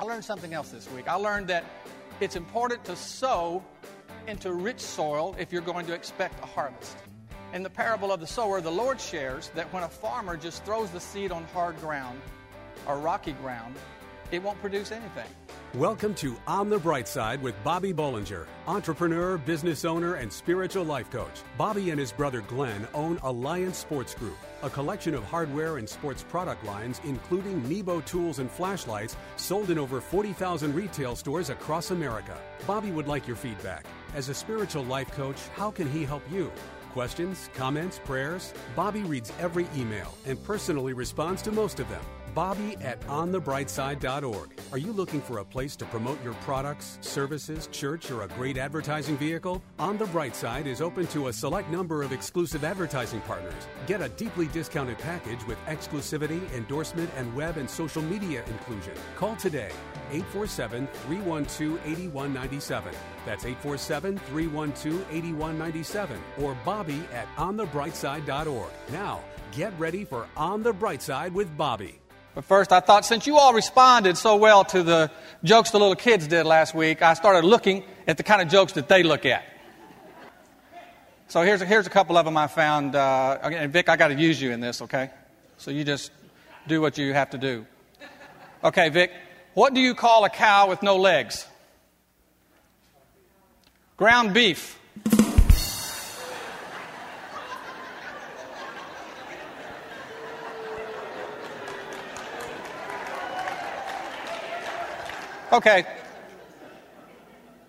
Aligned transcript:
I 0.00 0.02
learned 0.04 0.24
something 0.24 0.54
else 0.54 0.70
this 0.70 0.90
week. 0.92 1.08
I 1.08 1.16
learned 1.16 1.48
that 1.48 1.62
it's 2.20 2.34
important 2.34 2.82
to 2.84 2.96
sow 2.96 3.62
into 4.26 4.54
rich 4.54 4.80
soil 4.80 5.36
if 5.38 5.52
you're 5.52 5.60
going 5.60 5.84
to 5.84 5.92
expect 5.92 6.42
a 6.42 6.46
harvest. 6.46 6.96
In 7.52 7.62
the 7.62 7.68
parable 7.68 8.10
of 8.10 8.18
the 8.18 8.26
sower, 8.26 8.62
the 8.62 8.70
Lord 8.70 8.98
shares 8.98 9.50
that 9.54 9.70
when 9.74 9.82
a 9.82 9.88
farmer 9.90 10.38
just 10.38 10.64
throws 10.64 10.88
the 10.88 11.00
seed 11.00 11.30
on 11.30 11.44
hard 11.52 11.78
ground 11.80 12.18
or 12.86 12.96
rocky 12.96 13.32
ground, 13.32 13.76
it 14.32 14.42
won't 14.42 14.58
produce 14.62 14.90
anything. 14.90 15.26
Welcome 15.74 16.14
to 16.14 16.34
On 16.46 16.70
the 16.70 16.78
Bright 16.78 17.06
Side 17.06 17.42
with 17.42 17.54
Bobby 17.62 17.92
Bollinger, 17.92 18.46
entrepreneur, 18.66 19.36
business 19.36 19.84
owner, 19.84 20.14
and 20.14 20.32
spiritual 20.32 20.84
life 20.84 21.10
coach. 21.10 21.42
Bobby 21.58 21.90
and 21.90 22.00
his 22.00 22.10
brother 22.10 22.40
Glenn 22.40 22.88
own 22.94 23.18
Alliance 23.22 23.76
Sports 23.76 24.14
Group, 24.14 24.38
a 24.62 24.70
collection 24.70 25.14
of 25.14 25.24
hardware 25.24 25.78
and 25.78 25.88
sports 25.88 26.22
product 26.22 26.64
lines, 26.64 27.00
including 27.04 27.66
Nebo 27.68 28.00
tools 28.00 28.38
and 28.38 28.50
flashlights, 28.50 29.16
sold 29.36 29.70
in 29.70 29.78
over 29.78 30.00
40,000 30.00 30.74
retail 30.74 31.16
stores 31.16 31.50
across 31.50 31.90
America. 31.90 32.36
Bobby 32.66 32.90
would 32.90 33.08
like 33.08 33.26
your 33.26 33.36
feedback. 33.36 33.86
As 34.14 34.28
a 34.28 34.34
spiritual 34.34 34.84
life 34.84 35.10
coach, 35.12 35.38
how 35.54 35.70
can 35.70 35.90
he 35.90 36.04
help 36.04 36.22
you? 36.30 36.52
Questions, 36.92 37.48
comments, 37.54 38.00
prayers? 38.04 38.52
Bobby 38.74 39.02
reads 39.02 39.32
every 39.38 39.68
email 39.76 40.14
and 40.26 40.42
personally 40.42 40.92
responds 40.92 41.40
to 41.42 41.52
most 41.52 41.80
of 41.80 41.88
them. 41.88 42.02
Bobby 42.34 42.76
at 42.82 43.00
onthebrightside.org. 43.02 44.50
Are 44.72 44.78
you 44.78 44.92
looking 44.92 45.20
for 45.20 45.38
a 45.38 45.44
place 45.44 45.76
to 45.76 45.84
promote 45.86 46.22
your 46.22 46.34
products, 46.34 46.98
services, 47.00 47.68
church, 47.72 48.10
or 48.10 48.22
a 48.22 48.28
great 48.28 48.56
advertising 48.56 49.16
vehicle? 49.16 49.62
On 49.78 49.98
the 49.98 50.06
Bright 50.06 50.36
Side 50.36 50.66
is 50.66 50.80
open 50.80 51.06
to 51.08 51.28
a 51.28 51.32
select 51.32 51.70
number 51.70 52.02
of 52.02 52.12
exclusive 52.12 52.64
advertising 52.64 53.20
partners. 53.22 53.68
Get 53.86 54.00
a 54.00 54.08
deeply 54.10 54.46
discounted 54.48 54.98
package 54.98 55.44
with 55.46 55.58
exclusivity, 55.66 56.40
endorsement, 56.54 57.10
and 57.16 57.34
web 57.34 57.56
and 57.56 57.68
social 57.68 58.02
media 58.02 58.44
inclusion. 58.46 58.94
Call 59.16 59.36
today 59.36 59.70
847 60.10 60.86
312 61.06 61.80
8197. 61.84 62.94
That's 63.26 63.44
847 63.44 64.18
312 64.18 65.06
8197 65.10 66.18
or 66.40 66.56
Bobby 66.64 67.02
at 67.12 67.26
onthebrightside.org. 67.36 68.70
Now, 68.92 69.20
get 69.52 69.72
ready 69.78 70.04
for 70.04 70.26
On 70.36 70.62
the 70.62 70.72
Bright 70.72 71.02
Side 71.02 71.34
with 71.34 71.56
Bobby. 71.56 72.00
But 72.34 72.44
first, 72.44 72.72
I 72.72 72.80
thought 72.80 73.04
since 73.04 73.26
you 73.26 73.36
all 73.38 73.52
responded 73.52 74.16
so 74.16 74.36
well 74.36 74.64
to 74.66 74.82
the 74.82 75.10
jokes 75.42 75.70
the 75.70 75.78
little 75.78 75.96
kids 75.96 76.28
did 76.28 76.46
last 76.46 76.74
week, 76.74 77.02
I 77.02 77.14
started 77.14 77.44
looking 77.44 77.84
at 78.06 78.16
the 78.16 78.22
kind 78.22 78.40
of 78.40 78.48
jokes 78.48 78.72
that 78.74 78.88
they 78.88 79.02
look 79.02 79.26
at. 79.26 79.44
So 81.28 81.42
here's 81.42 81.62
a, 81.62 81.66
here's 81.66 81.86
a 81.86 81.90
couple 81.90 82.16
of 82.16 82.24
them 82.24 82.36
I 82.36 82.46
found. 82.46 82.96
Uh, 82.96 83.38
and 83.42 83.72
Vic, 83.72 83.88
I 83.88 83.96
got 83.96 84.08
to 84.08 84.14
use 84.14 84.40
you 84.40 84.50
in 84.52 84.60
this, 84.60 84.82
okay? 84.82 85.10
So 85.58 85.70
you 85.70 85.84
just 85.84 86.10
do 86.66 86.80
what 86.80 86.98
you 86.98 87.12
have 87.12 87.30
to 87.30 87.38
do. 87.38 87.66
Okay, 88.64 88.88
Vic, 88.88 89.12
what 89.54 89.74
do 89.74 89.80
you 89.80 89.94
call 89.94 90.24
a 90.24 90.30
cow 90.30 90.68
with 90.68 90.82
no 90.82 90.96
legs? 90.96 91.46
Ground 93.96 94.34
beef. 94.34 94.79
Okay. 105.52 105.84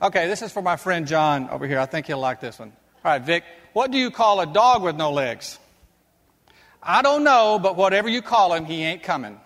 Okay, 0.02 0.28
this 0.28 0.44
is 0.44 0.52
for 0.52 0.62
my 0.62 0.76
friend 0.76 1.08
John 1.08 1.50
over 1.50 1.66
here. 1.66 1.80
I 1.80 1.88
think 1.88 2.06
he'll 2.06 2.20
like 2.20 2.40
this 2.40 2.60
one. 2.60 2.72
All 3.04 3.12
right, 3.12 3.22
Vic, 3.22 3.44
what 3.73 3.90
do 3.90 3.98
you 3.98 4.12
call 4.12 4.40
a 4.40 4.46
dog 4.46 4.84
with 4.84 4.96
no 4.96 5.12
legs? 5.12 5.58
I 6.82 7.02
don't 7.02 7.23
know, 7.23 7.60
but 7.62 7.76
whatever 7.76 8.08
you 8.08 8.22
call 8.22 8.54
him, 8.54 8.66
he 8.66 8.84
ain't 8.84 9.02
coming. 9.02 9.40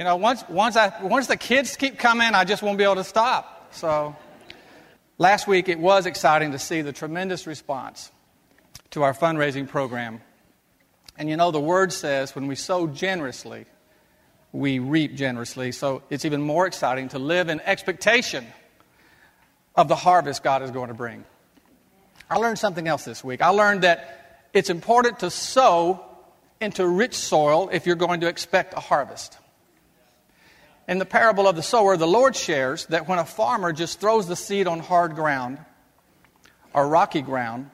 You 0.00 0.04
know, 0.04 0.16
once, 0.16 0.42
once, 0.48 0.76
I, 0.76 0.94
once 1.02 1.26
the 1.26 1.36
kids 1.36 1.76
keep 1.76 1.98
coming, 1.98 2.28
I 2.32 2.44
just 2.44 2.62
won't 2.62 2.78
be 2.78 2.84
able 2.84 2.94
to 2.94 3.04
stop. 3.04 3.74
So, 3.74 4.16
last 5.18 5.46
week 5.46 5.68
it 5.68 5.78
was 5.78 6.06
exciting 6.06 6.52
to 6.52 6.58
see 6.58 6.80
the 6.80 6.90
tremendous 6.90 7.46
response 7.46 8.10
to 8.92 9.02
our 9.02 9.12
fundraising 9.12 9.68
program. 9.68 10.22
And 11.18 11.28
you 11.28 11.36
know, 11.36 11.50
the 11.50 11.60
word 11.60 11.92
says 11.92 12.34
when 12.34 12.46
we 12.46 12.54
sow 12.54 12.86
generously, 12.86 13.66
we 14.52 14.78
reap 14.78 15.16
generously. 15.16 15.70
So, 15.70 16.02
it's 16.08 16.24
even 16.24 16.40
more 16.40 16.66
exciting 16.66 17.10
to 17.10 17.18
live 17.18 17.50
in 17.50 17.60
expectation 17.60 18.46
of 19.76 19.88
the 19.88 19.96
harvest 19.96 20.42
God 20.42 20.62
is 20.62 20.70
going 20.70 20.88
to 20.88 20.94
bring. 20.94 21.26
I 22.30 22.38
learned 22.38 22.58
something 22.58 22.88
else 22.88 23.04
this 23.04 23.22
week. 23.22 23.42
I 23.42 23.50
learned 23.50 23.82
that 23.82 24.46
it's 24.54 24.70
important 24.70 25.18
to 25.18 25.30
sow 25.30 26.02
into 26.58 26.88
rich 26.88 27.16
soil 27.16 27.68
if 27.70 27.84
you're 27.84 27.96
going 27.96 28.20
to 28.20 28.28
expect 28.28 28.72
a 28.72 28.80
harvest. 28.80 29.36
In 30.90 30.98
the 30.98 31.06
parable 31.06 31.46
of 31.46 31.54
the 31.54 31.62
sower, 31.62 31.96
the 31.96 32.08
Lord 32.08 32.34
shares 32.34 32.86
that 32.86 33.06
when 33.06 33.20
a 33.20 33.24
farmer 33.24 33.72
just 33.72 34.00
throws 34.00 34.26
the 34.26 34.34
seed 34.34 34.66
on 34.66 34.80
hard 34.80 35.14
ground 35.14 35.58
or 36.74 36.88
rocky 36.88 37.22
ground, 37.22 37.70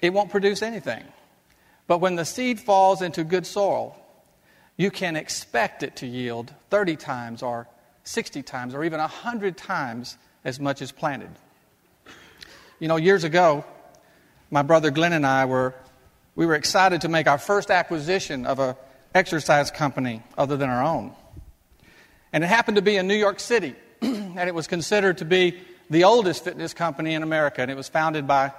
it 0.00 0.14
won't 0.14 0.30
produce 0.30 0.62
anything. 0.62 1.04
But 1.86 1.98
when 1.98 2.16
the 2.16 2.24
seed 2.24 2.58
falls 2.58 3.02
into 3.02 3.22
good 3.22 3.46
soil, 3.46 3.94
you 4.78 4.90
can 4.90 5.14
expect 5.14 5.82
it 5.82 5.96
to 5.96 6.06
yield 6.06 6.54
30 6.70 6.96
times 6.96 7.42
or 7.42 7.68
60 8.04 8.42
times 8.44 8.74
or 8.74 8.82
even 8.82 8.98
100 8.98 9.58
times 9.58 10.16
as 10.42 10.58
much 10.58 10.80
as 10.80 10.92
planted. 10.92 11.28
You 12.78 12.88
know, 12.88 12.96
years 12.96 13.24
ago, 13.24 13.62
my 14.50 14.62
brother 14.62 14.90
Glenn 14.90 15.12
and 15.12 15.26
I 15.26 15.44
were 15.44 15.74
we 16.34 16.46
were 16.46 16.54
excited 16.54 17.02
to 17.02 17.10
make 17.10 17.26
our 17.26 17.36
first 17.36 17.70
acquisition 17.70 18.46
of 18.46 18.58
a 18.58 18.74
exercise 19.14 19.70
company 19.70 20.22
other 20.38 20.56
than 20.56 20.70
our 20.70 20.82
own. 20.82 21.14
And 22.32 22.44
it 22.44 22.46
happened 22.46 22.76
to 22.76 22.82
be 22.82 22.96
in 22.96 23.06
New 23.06 23.14
York 23.14 23.40
City, 23.40 23.74
and 24.02 24.38
it 24.38 24.54
was 24.54 24.66
considered 24.66 25.18
to 25.18 25.24
be 25.24 25.60
the 25.88 26.04
oldest 26.04 26.44
fitness 26.44 26.72
company 26.72 27.14
in 27.14 27.22
America. 27.22 27.62
And 27.62 27.70
it 27.70 27.76
was 27.76 27.88
founded 27.88 28.26
by 28.26 28.52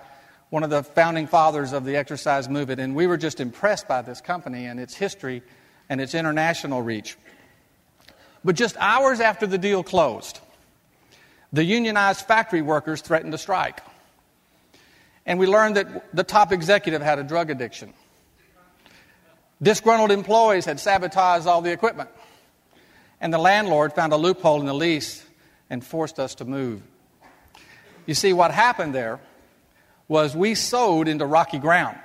one 0.49 0.63
of 0.63 0.69
the 0.69 0.83
founding 0.83 1.27
fathers 1.27 1.71
of 1.71 1.85
the 1.85 1.95
exercise 1.95 2.49
movement. 2.49 2.81
And 2.81 2.93
we 2.93 3.07
were 3.07 3.17
just 3.17 3.39
impressed 3.39 3.87
by 3.87 4.01
this 4.01 4.19
company 4.19 4.65
and 4.65 4.79
its 4.79 4.93
history 4.93 5.41
and 5.89 6.01
its 6.01 6.13
international 6.13 6.81
reach. 6.81 7.17
But 8.43 8.55
just 8.55 8.75
hours 8.77 9.19
after 9.19 9.47
the 9.47 9.57
deal 9.57 9.83
closed, 9.83 10.39
the 11.53 11.63
unionized 11.63 12.25
factory 12.25 12.61
workers 12.61 13.01
threatened 13.01 13.31
to 13.31 13.37
strike. 13.37 13.81
And 15.25 15.39
we 15.39 15.47
learned 15.47 15.77
that 15.77 16.15
the 16.15 16.23
top 16.23 16.51
executive 16.51 17.01
had 17.01 17.19
a 17.19 17.23
drug 17.23 17.49
addiction. 17.49 17.93
Disgruntled 19.61 20.11
employees 20.11 20.65
had 20.65 20.79
sabotaged 20.79 21.45
all 21.45 21.61
the 21.61 21.71
equipment. 21.71 22.09
And 23.21 23.33
the 23.33 23.37
landlord 23.37 23.93
found 23.93 24.11
a 24.11 24.17
loophole 24.17 24.59
in 24.59 24.65
the 24.65 24.73
lease 24.73 25.25
and 25.69 25.85
forced 25.85 26.19
us 26.19 26.35
to 26.35 26.45
move. 26.45 26.81
You 28.05 28.15
see, 28.15 28.33
what 28.33 28.51
happened 28.51 28.93
there 28.93 29.19
was 30.07 30.35
we 30.35 30.55
sowed 30.55 31.07
into 31.07 31.25
rocky 31.25 31.59
ground. 31.59 31.97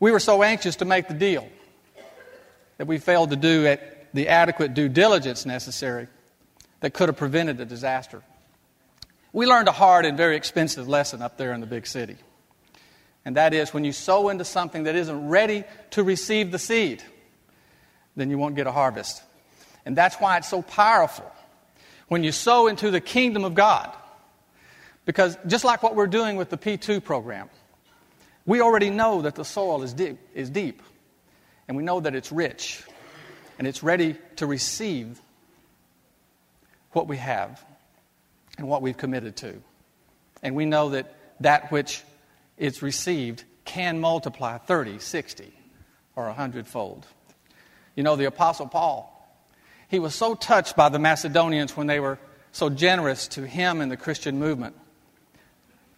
We 0.00 0.10
were 0.10 0.20
so 0.20 0.42
anxious 0.42 0.76
to 0.76 0.84
make 0.84 1.08
the 1.08 1.14
deal 1.14 1.46
that 2.78 2.86
we 2.86 2.98
failed 2.98 3.30
to 3.30 3.36
do 3.36 3.76
the 4.14 4.28
adequate 4.28 4.74
due 4.74 4.88
diligence 4.88 5.44
necessary 5.44 6.08
that 6.80 6.94
could 6.94 7.08
have 7.08 7.16
prevented 7.16 7.58
the 7.58 7.66
disaster. 7.66 8.22
We 9.32 9.46
learned 9.46 9.68
a 9.68 9.72
hard 9.72 10.04
and 10.04 10.16
very 10.16 10.36
expensive 10.36 10.88
lesson 10.88 11.20
up 11.20 11.36
there 11.36 11.52
in 11.52 11.60
the 11.60 11.66
big 11.66 11.86
city. 11.86 12.16
And 13.24 13.36
that 13.36 13.54
is 13.54 13.72
when 13.72 13.84
you 13.84 13.92
sow 13.92 14.28
into 14.28 14.44
something 14.44 14.84
that 14.84 14.96
isn't 14.96 15.28
ready 15.28 15.64
to 15.90 16.02
receive 16.02 16.50
the 16.50 16.58
seed, 16.58 17.02
then 18.16 18.30
you 18.30 18.38
won't 18.38 18.56
get 18.56 18.66
a 18.66 18.72
harvest. 18.72 19.22
And 19.84 19.96
that's 19.96 20.16
why 20.16 20.36
it's 20.36 20.48
so 20.48 20.62
powerful 20.62 21.30
when 22.08 22.22
you 22.22 22.32
sow 22.32 22.66
into 22.66 22.90
the 22.90 23.00
kingdom 23.00 23.44
of 23.44 23.54
God. 23.54 23.92
Because 25.04 25.36
just 25.46 25.64
like 25.64 25.82
what 25.82 25.96
we're 25.96 26.06
doing 26.06 26.36
with 26.36 26.50
the 26.50 26.58
P2 26.58 27.02
program, 27.02 27.48
we 28.46 28.60
already 28.60 28.90
know 28.90 29.22
that 29.22 29.34
the 29.34 29.44
soil 29.44 29.82
is 29.82 29.92
deep, 29.92 30.18
is 30.34 30.50
deep, 30.50 30.82
and 31.66 31.76
we 31.76 31.82
know 31.82 32.00
that 32.00 32.14
it's 32.14 32.30
rich, 32.30 32.82
and 33.58 33.66
it's 33.66 33.82
ready 33.82 34.16
to 34.36 34.46
receive 34.46 35.20
what 36.92 37.08
we 37.08 37.16
have 37.16 37.64
and 38.58 38.68
what 38.68 38.82
we've 38.82 38.96
committed 38.96 39.36
to. 39.36 39.60
And 40.42 40.54
we 40.54 40.66
know 40.66 40.90
that 40.90 41.14
that 41.40 41.72
which 41.72 42.02
is 42.58 42.82
received 42.82 43.44
can 43.64 44.00
multiply 44.00 44.58
30, 44.58 44.98
60, 44.98 45.52
or 46.16 46.26
100 46.26 46.66
fold. 46.66 47.06
You 47.94 48.02
know, 48.02 48.16
the 48.16 48.24
Apostle 48.24 48.66
Paul 48.68 49.11
he 49.92 49.98
was 49.98 50.14
so 50.14 50.34
touched 50.34 50.74
by 50.74 50.88
the 50.88 50.98
Macedonians 50.98 51.76
when 51.76 51.86
they 51.86 52.00
were 52.00 52.18
so 52.50 52.70
generous 52.70 53.28
to 53.28 53.46
him 53.46 53.82
and 53.82 53.92
the 53.92 53.96
Christian 53.96 54.38
movement. 54.38 54.74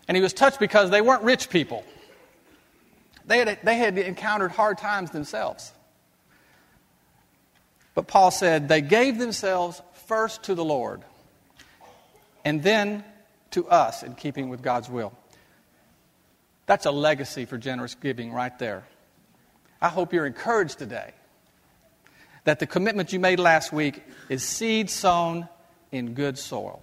And 0.08 0.16
he 0.16 0.20
was 0.20 0.32
touched 0.32 0.58
because 0.58 0.90
they 0.90 1.00
weren't 1.00 1.22
rich 1.22 1.48
people. 1.48 1.84
They 3.24 3.38
had, 3.38 3.60
they 3.62 3.76
had 3.76 3.96
encountered 3.96 4.50
hard 4.50 4.78
times 4.78 5.12
themselves. 5.12 5.72
But 7.94 8.08
Paul 8.08 8.32
said 8.32 8.68
they 8.68 8.80
gave 8.80 9.16
themselves 9.16 9.80
first 10.08 10.42
to 10.44 10.56
the 10.56 10.64
Lord 10.64 11.02
and 12.44 12.64
then 12.64 13.04
to 13.52 13.68
us 13.68 14.02
in 14.02 14.16
keeping 14.16 14.48
with 14.48 14.60
God's 14.60 14.90
will. 14.90 15.12
That's 16.66 16.86
a 16.86 16.90
legacy 16.90 17.44
for 17.44 17.58
generous 17.58 17.94
giving 17.94 18.32
right 18.32 18.58
there. 18.58 18.82
I 19.80 19.88
hope 19.88 20.12
you're 20.12 20.26
encouraged 20.26 20.80
today 20.80 21.12
that 22.44 22.58
the 22.58 22.66
commitment 22.66 23.12
you 23.12 23.20
made 23.20 23.38
last 23.38 23.72
week 23.72 24.02
is 24.28 24.42
seed 24.42 24.90
sown 24.90 25.48
in 25.90 26.14
good 26.14 26.38
soil. 26.38 26.82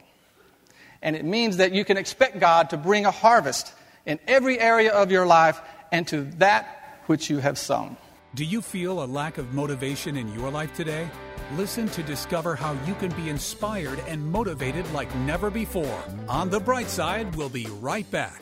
And 1.01 1.15
it 1.15 1.25
means 1.25 1.57
that 1.57 1.71
you 1.71 1.85
can 1.85 1.97
expect 1.97 2.39
God 2.39 2.69
to 2.71 2.77
bring 2.77 3.05
a 3.05 3.11
harvest 3.11 3.73
in 4.05 4.19
every 4.27 4.59
area 4.59 4.91
of 4.91 5.11
your 5.11 5.25
life 5.25 5.61
and 5.91 6.07
to 6.07 6.23
that 6.37 7.01
which 7.05 7.29
you 7.29 7.39
have 7.39 7.57
sown. 7.57 7.97
Do 8.33 8.45
you 8.45 8.61
feel 8.61 9.03
a 9.03 9.05
lack 9.05 9.37
of 9.37 9.53
motivation 9.53 10.15
in 10.15 10.33
your 10.33 10.49
life 10.49 10.73
today? 10.73 11.09
Listen 11.57 11.89
to 11.89 12.03
discover 12.03 12.55
how 12.55 12.77
you 12.87 12.95
can 12.95 13.11
be 13.11 13.29
inspired 13.29 13.99
and 14.07 14.25
motivated 14.31 14.89
like 14.93 15.13
never 15.17 15.49
before. 15.49 16.01
On 16.29 16.49
the 16.49 16.59
bright 16.59 16.89
side, 16.89 17.35
we'll 17.35 17.49
be 17.49 17.67
right 17.81 18.09
back. 18.09 18.41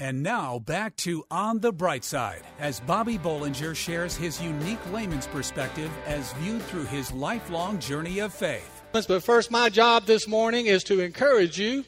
And 0.00 0.24
now 0.24 0.58
back 0.58 0.96
to 0.98 1.24
On 1.30 1.60
the 1.60 1.70
Bright 1.70 2.02
Side 2.02 2.42
as 2.58 2.80
Bobby 2.80 3.16
Bollinger 3.16 3.76
shares 3.76 4.16
his 4.16 4.42
unique 4.42 4.80
layman's 4.92 5.28
perspective 5.28 5.88
as 6.04 6.32
viewed 6.34 6.62
through 6.62 6.86
his 6.86 7.12
lifelong 7.12 7.78
journey 7.78 8.18
of 8.18 8.34
faith. 8.34 8.82
But 8.90 9.22
first, 9.22 9.52
my 9.52 9.68
job 9.68 10.06
this 10.06 10.26
morning 10.26 10.66
is 10.66 10.82
to 10.84 10.98
encourage 10.98 11.60
you 11.60 11.84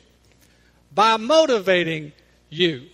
by 0.94 1.16
motivating 1.16 2.12
you. 2.48 2.86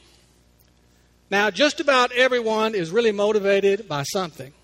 Now, 1.30 1.50
just 1.50 1.80
about 1.80 2.10
everyone 2.12 2.74
is 2.74 2.90
really 2.90 3.12
motivated 3.12 3.86
by 3.86 4.04
something. 4.04 4.54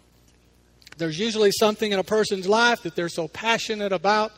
There's 0.96 1.18
usually 1.18 1.52
something 1.52 1.92
in 1.92 1.98
a 1.98 2.04
person's 2.04 2.48
life 2.48 2.82
that 2.84 2.96
they're 2.96 3.10
so 3.10 3.28
passionate 3.28 3.92
about 3.92 4.32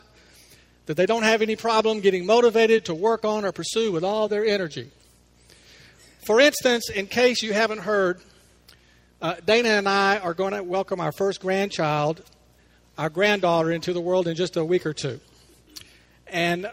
that 0.87 0.97
they 0.97 1.07
don't 1.07 1.23
have 1.23 1.41
any 1.41 1.55
problem 1.55 2.01
getting 2.01 2.27
motivated 2.27 2.87
to 2.87 2.95
work 2.97 3.25
on 3.25 3.45
or 3.45 3.53
pursue 3.53 3.93
with 3.93 4.03
all 4.03 4.27
their 4.27 4.45
energy. 4.45 4.91
For 6.31 6.39
instance, 6.39 6.89
in 6.91 7.09
case 7.09 7.43
you 7.43 7.53
haven't 7.53 7.81
heard, 7.81 8.21
uh, 9.21 9.35
Dana 9.45 9.71
and 9.71 9.89
I 9.89 10.19
are 10.19 10.33
going 10.33 10.53
to 10.53 10.63
welcome 10.63 11.01
our 11.01 11.11
first 11.11 11.41
grandchild, 11.41 12.23
our 12.97 13.11
granddaughter, 13.11 13.73
into 13.73 13.93
the 13.93 14.01
world 14.01 14.29
in 14.29 14.37
just 14.37 14.57
a 14.57 14.65
week 14.65 14.87
or 14.87 14.93
two. 14.93 15.19
And 16.29 16.71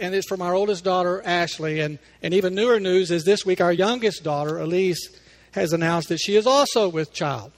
and 0.00 0.12
it's 0.12 0.26
from 0.26 0.42
our 0.42 0.54
oldest 0.54 0.82
daughter, 0.82 1.22
Ashley. 1.24 1.78
And, 1.78 2.00
and 2.20 2.34
even 2.34 2.52
newer 2.52 2.80
news 2.80 3.12
is 3.12 3.22
this 3.22 3.46
week 3.46 3.60
our 3.60 3.72
youngest 3.72 4.24
daughter, 4.24 4.58
Elise, 4.58 5.16
has 5.52 5.72
announced 5.72 6.08
that 6.08 6.18
she 6.18 6.34
is 6.34 6.48
also 6.48 6.88
with 6.88 7.12
child. 7.12 7.52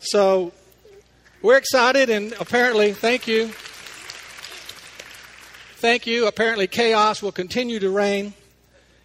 So 0.00 0.50
we're 1.42 1.58
excited, 1.58 2.10
and 2.10 2.34
apparently, 2.40 2.92
thank 2.92 3.28
you. 3.28 3.52
Thank 5.76 6.08
you. 6.08 6.26
Apparently, 6.26 6.66
chaos 6.66 7.22
will 7.22 7.30
continue 7.30 7.78
to 7.78 7.90
reign 7.90 8.34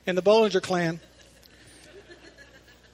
in 0.08 0.16
the 0.16 0.22
Bollinger 0.22 0.62
clan. 0.62 1.00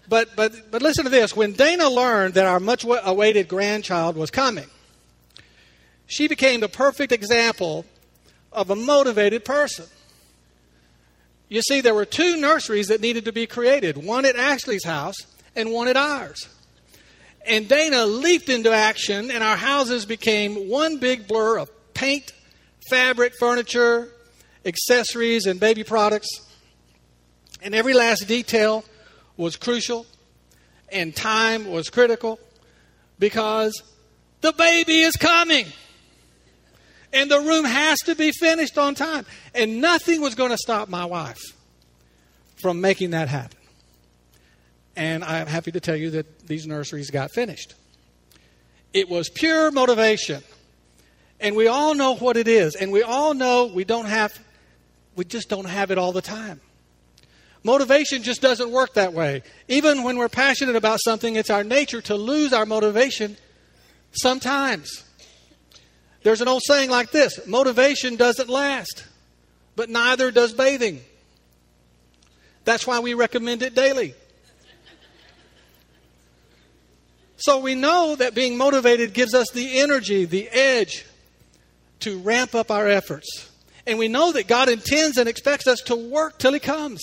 But, 0.10 0.36
but, 0.36 0.70
but 0.70 0.82
listen 0.82 1.06
to 1.06 1.10
this. 1.10 1.36
When 1.36 1.54
Dana 1.54 1.90
learned 1.90 2.34
that 2.34 2.46
our 2.46 2.60
much 2.60 2.84
awaited 2.84 3.48
grandchild 3.48 4.18
was 4.18 4.30
coming, 4.30 4.68
she 6.08 6.28
became 6.28 6.60
the 6.60 6.68
perfect 6.68 7.14
example 7.14 7.86
of 8.52 8.70
a 8.70 8.76
motivated 8.76 9.46
person. 9.46 9.86
You 11.48 11.62
see, 11.62 11.82
there 11.82 11.94
were 11.94 12.06
two 12.06 12.38
nurseries 12.38 12.88
that 12.88 13.00
needed 13.00 13.26
to 13.26 13.32
be 13.32 13.48
created 13.48 13.96
one 13.98 14.26
at 14.26 14.36
Ashley's 14.36 14.84
house 14.84 15.16
and 15.56 15.72
one 15.72 15.88
at 15.88 15.96
ours. 15.96 16.50
And 17.46 17.68
Dana 17.68 18.06
leaped 18.06 18.50
into 18.50 18.72
action, 18.72 19.30
and 19.30 19.44
our 19.44 19.58
houses 19.58 20.06
became 20.06 20.70
one 20.70 20.98
big 20.98 21.28
blur 21.28 21.58
of 21.58 21.70
paint, 21.94 22.32
fabric, 22.90 23.34
furniture, 23.38 24.10
accessories, 24.66 25.46
and 25.46 25.60
baby 25.60 25.84
products. 25.84 26.28
And 27.64 27.74
every 27.74 27.94
last 27.94 28.28
detail 28.28 28.84
was 29.38 29.56
crucial, 29.56 30.06
and 30.92 31.16
time 31.16 31.66
was 31.66 31.90
critical 31.90 32.40
because 33.18 33.82
the 34.42 34.52
baby 34.52 35.00
is 35.00 35.16
coming. 35.16 35.66
And 37.14 37.32
the 37.32 37.40
room 37.40 37.64
has 37.64 38.00
to 38.00 38.16
be 38.16 38.32
finished 38.32 38.78
on 38.78 38.96
time. 38.96 39.26
And 39.56 39.80
nothing 39.80 40.20
was 40.20 40.36
going 40.36 40.50
to 40.50 40.58
stop 40.58 40.90
my 40.90 41.06
wife 41.06 41.42
from 42.62 42.82
making 42.82 43.12
that 43.12 43.30
happen. 43.30 43.58
And 44.96 45.24
I'm 45.24 45.48
happy 45.48 45.72
to 45.72 45.80
tell 45.80 45.96
you 45.96 46.10
that 46.12 46.48
these 46.48 46.68
nurseries 46.68 47.12
got 47.12 47.32
finished. 47.32 47.76
It 48.94 49.10
was 49.10 49.30
pure 49.30 49.72
motivation. 49.72 50.44
And 51.40 51.56
we 51.56 51.68
all 51.68 51.96
know 51.96 52.16
what 52.16 52.36
it 52.36 52.48
is. 52.48 52.76
And 52.76 52.92
we 52.92 53.04
all 53.04 53.34
know 53.34 53.68
we 53.68 53.84
don't 53.84 54.06
have, 54.06 54.38
we 55.16 55.24
just 55.24 55.50
don't 55.50 55.66
have 55.66 55.92
it 55.92 55.98
all 55.98 56.12
the 56.12 56.22
time. 56.22 56.60
Motivation 57.64 58.24
just 58.24 58.42
doesn't 58.42 58.72
work 58.72 58.96
that 58.96 59.14
way. 59.14 59.42
Even 59.70 60.04
when 60.04 60.18
we're 60.18 60.30
passionate 60.30 60.76
about 60.76 61.00
something, 61.02 61.38
it's 61.38 61.50
our 61.50 61.64
nature 61.64 62.02
to 62.02 62.16
lose 62.16 62.52
our 62.52 62.66
motivation 62.66 63.38
sometimes. 64.12 65.04
There's 66.24 66.42
an 66.42 66.48
old 66.48 66.62
saying 66.66 66.90
like 66.90 67.12
this 67.12 67.46
motivation 67.48 68.18
doesn't 68.18 68.50
last, 68.50 69.06
but 69.76 69.90
neither 69.90 70.30
does 70.32 70.54
bathing. 70.54 71.02
That's 72.66 72.86
why 72.86 73.00
we 73.00 73.14
recommend 73.14 73.62
it 73.62 73.76
daily. 73.76 74.14
So 77.38 77.60
we 77.60 77.76
know 77.76 78.16
that 78.16 78.36
being 78.36 78.58
motivated 78.58 79.14
gives 79.14 79.34
us 79.34 79.50
the 79.52 79.80
energy, 79.80 80.24
the 80.24 80.48
edge 80.50 81.06
to 82.02 82.20
ramp 82.20 82.56
up 82.56 82.72
our 82.72 82.88
efforts. 82.88 83.50
And 83.86 84.00
we 84.00 84.08
know 84.08 84.32
that 84.32 84.48
God 84.48 84.70
intends 84.70 85.18
and 85.18 85.28
expects 85.28 85.68
us 85.68 85.82
to 85.82 85.96
work 85.96 86.38
till 86.38 86.54
He 86.54 86.60
comes. 86.60 87.02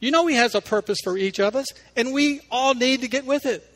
You 0.00 0.10
know 0.10 0.26
He 0.26 0.34
has 0.36 0.54
a 0.54 0.60
purpose 0.60 0.98
for 1.04 1.16
each 1.16 1.38
of 1.38 1.54
us, 1.54 1.66
and 1.94 2.12
we 2.12 2.40
all 2.50 2.74
need 2.74 3.02
to 3.02 3.08
get 3.08 3.26
with 3.26 3.46
it. 3.46 3.66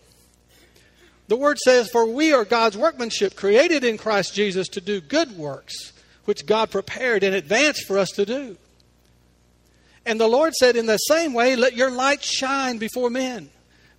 The 1.29 1.37
word 1.37 1.59
says, 1.59 1.89
For 1.91 2.07
we 2.07 2.33
are 2.33 2.45
God's 2.45 2.77
workmanship, 2.77 3.37
created 3.37 3.85
in 3.85 3.99
Christ 3.99 4.35
Jesus 4.35 4.69
to 4.69 4.81
do 4.81 5.01
good 5.01 5.37
works, 5.37 5.93
which 6.25 6.47
God 6.47 6.71
prepared 6.71 7.23
in 7.23 7.35
advance 7.35 7.83
for 7.83 7.99
us 7.99 8.11
to 8.11 8.27
do. 8.27 8.57
And 10.07 10.21
the 10.21 10.29
Lord 10.29 10.53
said, 10.55 10.77
In 10.77 10.87
the 10.87 10.99
same 10.99 11.33
way, 11.33 11.57
let 11.57 11.77
your 11.77 11.91
light 11.91 12.23
shine 12.23 12.79
before 12.79 13.11
men, 13.11 13.51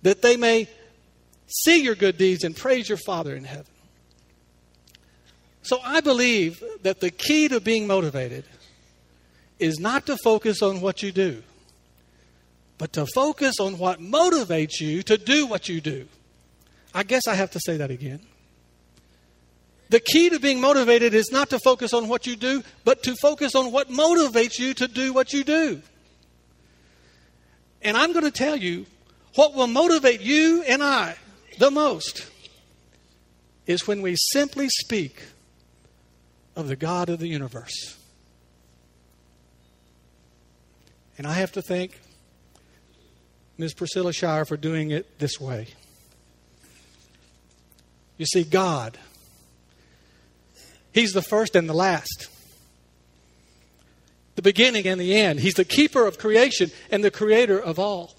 that 0.02 0.22
they 0.22 0.36
may 0.36 0.68
see 1.46 1.82
your 1.82 1.94
good 1.94 2.18
deeds 2.18 2.44
and 2.44 2.56
praise 2.56 2.88
your 2.88 2.98
Father 2.98 3.34
in 3.34 3.44
heaven. 3.44 3.66
So 5.62 5.80
I 5.84 6.00
believe 6.00 6.62
that 6.82 7.00
the 7.00 7.10
key 7.10 7.48
to 7.48 7.60
being 7.60 7.88
motivated 7.88 8.44
is 9.58 9.80
not 9.80 10.06
to 10.06 10.16
focus 10.16 10.62
on 10.62 10.80
what 10.80 11.02
you 11.02 11.10
do 11.10 11.42
but 12.78 12.92
to 12.94 13.06
focus 13.14 13.58
on 13.60 13.78
what 13.78 14.00
motivates 14.00 14.80
you 14.80 15.02
to 15.04 15.16
do 15.16 15.46
what 15.46 15.68
you 15.68 15.80
do. 15.80 16.06
I 16.94 17.02
guess 17.02 17.26
I 17.26 17.34
have 17.34 17.50
to 17.52 17.60
say 17.60 17.76
that 17.78 17.90
again. 17.90 18.20
The 19.88 20.00
key 20.00 20.30
to 20.30 20.40
being 20.40 20.60
motivated 20.60 21.14
is 21.14 21.30
not 21.30 21.50
to 21.50 21.58
focus 21.58 21.94
on 21.94 22.08
what 22.08 22.26
you 22.26 22.36
do, 22.36 22.62
but 22.84 23.02
to 23.04 23.14
focus 23.22 23.54
on 23.54 23.70
what 23.70 23.88
motivates 23.88 24.58
you 24.58 24.74
to 24.74 24.88
do 24.88 25.12
what 25.12 25.32
you 25.32 25.44
do. 25.44 25.80
And 27.82 27.96
I'm 27.96 28.12
going 28.12 28.24
to 28.24 28.30
tell 28.30 28.56
you 28.56 28.86
what 29.36 29.54
will 29.54 29.68
motivate 29.68 30.20
you 30.20 30.62
and 30.62 30.82
I 30.82 31.16
the 31.58 31.70
most 31.70 32.28
is 33.66 33.86
when 33.86 34.02
we 34.02 34.16
simply 34.32 34.68
speak 34.68 35.22
of 36.56 36.68
the 36.68 36.76
God 36.76 37.08
of 37.08 37.18
the 37.18 37.28
universe. 37.28 37.96
And 41.18 41.26
I 41.26 41.34
have 41.34 41.52
to 41.52 41.62
thank 41.62 42.00
Ms. 43.58 43.74
Priscilla 43.74 44.12
Shirer 44.12 44.44
for 44.44 44.56
doing 44.56 44.90
it 44.90 45.18
this 45.18 45.40
way. 45.40 45.68
You 48.18 48.26
see, 48.26 48.44
God, 48.44 48.98
He's 50.92 51.12
the 51.12 51.22
first 51.22 51.54
and 51.54 51.68
the 51.68 51.74
last, 51.74 52.28
the 54.34 54.42
beginning 54.42 54.86
and 54.86 54.98
the 54.98 55.14
end. 55.14 55.40
He's 55.40 55.54
the 55.54 55.64
keeper 55.64 56.06
of 56.06 56.18
creation 56.18 56.70
and 56.90 57.04
the 57.04 57.10
creator 57.10 57.58
of 57.58 57.78
all. 57.78 58.14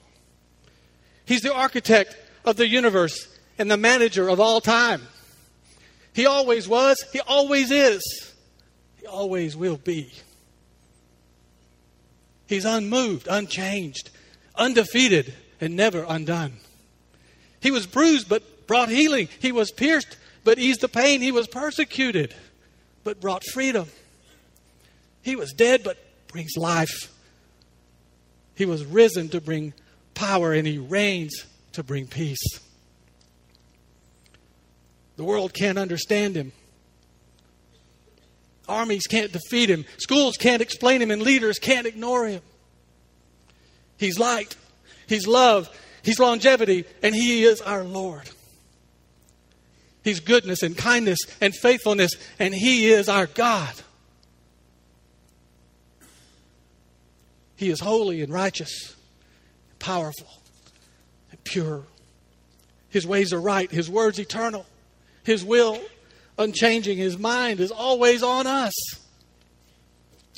He's 1.25 1.41
the 1.41 1.53
architect 1.53 2.15
of 2.45 2.55
the 2.55 2.67
universe 2.67 3.27
and 3.57 3.69
the 3.69 3.77
manager 3.77 4.29
of 4.29 4.39
all 4.39 4.61
time. 4.61 5.01
He 6.13 6.27
always 6.27 6.67
was, 6.67 7.03
He 7.11 7.19
always 7.19 7.71
is, 7.71 8.33
He 8.99 9.07
always 9.07 9.55
will 9.55 9.77
be. 9.77 10.11
He's 12.47 12.65
unmoved, 12.65 13.27
unchanged, 13.29 14.09
undefeated, 14.57 15.33
and 15.59 15.75
never 15.75 16.05
undone. 16.07 16.53
He 17.59 17.71
was 17.71 17.87
bruised 17.87 18.29
but 18.29 18.67
brought 18.67 18.89
healing. 18.89 19.29
He 19.39 19.51
was 19.51 19.71
pierced 19.71 20.17
but 20.43 20.59
eased 20.59 20.81
the 20.81 20.87
pain. 20.87 21.21
He 21.21 21.31
was 21.31 21.47
persecuted 21.47 22.33
but 23.03 23.19
brought 23.19 23.43
freedom. 23.51 23.87
He 25.21 25.35
was 25.35 25.53
dead 25.53 25.83
but 25.83 25.97
brings 26.27 26.55
life. 26.55 27.11
He 28.55 28.65
was 28.65 28.85
risen 28.85 29.29
to 29.29 29.41
bring 29.41 29.73
power 30.13 30.53
and 30.53 30.67
he 30.67 30.77
reigns 30.77 31.45
to 31.73 31.83
bring 31.83 32.07
peace. 32.07 32.59
The 35.15 35.23
world 35.23 35.53
can't 35.53 35.77
understand 35.77 36.35
him. 36.35 36.51
Armies 38.67 39.07
can't 39.07 39.31
defeat 39.31 39.69
him. 39.69 39.85
Schools 39.97 40.35
can't 40.37 40.61
explain 40.61 41.01
him, 41.01 41.09
and 41.09 41.21
leaders 41.21 41.57
can't 41.57 41.87
ignore 41.87 42.27
him. 42.27 42.41
He's 43.97 44.19
light, 44.19 44.55
He's 45.07 45.27
love, 45.27 45.69
He's 46.03 46.19
longevity, 46.19 46.85
and 47.03 47.13
He 47.15 47.43
is 47.43 47.61
our 47.61 47.83
Lord. 47.83 48.29
He's 50.03 50.19
goodness 50.19 50.63
and 50.63 50.77
kindness 50.77 51.19
and 51.41 51.53
faithfulness, 51.53 52.11
and 52.39 52.53
He 52.53 52.89
is 52.89 53.09
our 53.09 53.27
God. 53.27 53.73
He 57.55 57.69
is 57.69 57.79
holy 57.79 58.21
and 58.21 58.31
righteous, 58.31 58.95
powerful 59.79 60.29
and 61.31 61.43
pure. 61.43 61.83
His 62.89 63.05
ways 63.05 63.33
are 63.33 63.41
right, 63.41 63.69
His 63.69 63.89
words 63.89 64.19
eternal, 64.19 64.65
His 65.23 65.43
will 65.43 65.79
unchanging, 66.37 66.97
His 66.97 67.17
mind 67.17 67.59
is 67.59 67.71
always 67.71 68.21
on 68.23 68.47
us. 68.47 68.73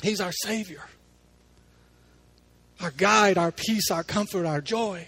He's 0.02 0.20
our 0.20 0.32
Savior 0.32 0.82
our 2.80 2.90
guide, 2.90 3.38
our 3.38 3.52
peace, 3.52 3.90
our 3.90 4.02
comfort, 4.02 4.46
our 4.46 4.60
joy. 4.60 5.06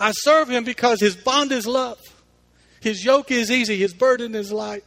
I 0.00 0.12
serve 0.12 0.48
him 0.48 0.64
because 0.64 1.00
his 1.00 1.16
bond 1.16 1.52
is 1.52 1.66
love. 1.66 1.98
His 2.80 3.04
yoke 3.04 3.30
is 3.30 3.50
easy, 3.50 3.76
his 3.76 3.92
burden 3.92 4.34
is 4.34 4.52
light. 4.52 4.84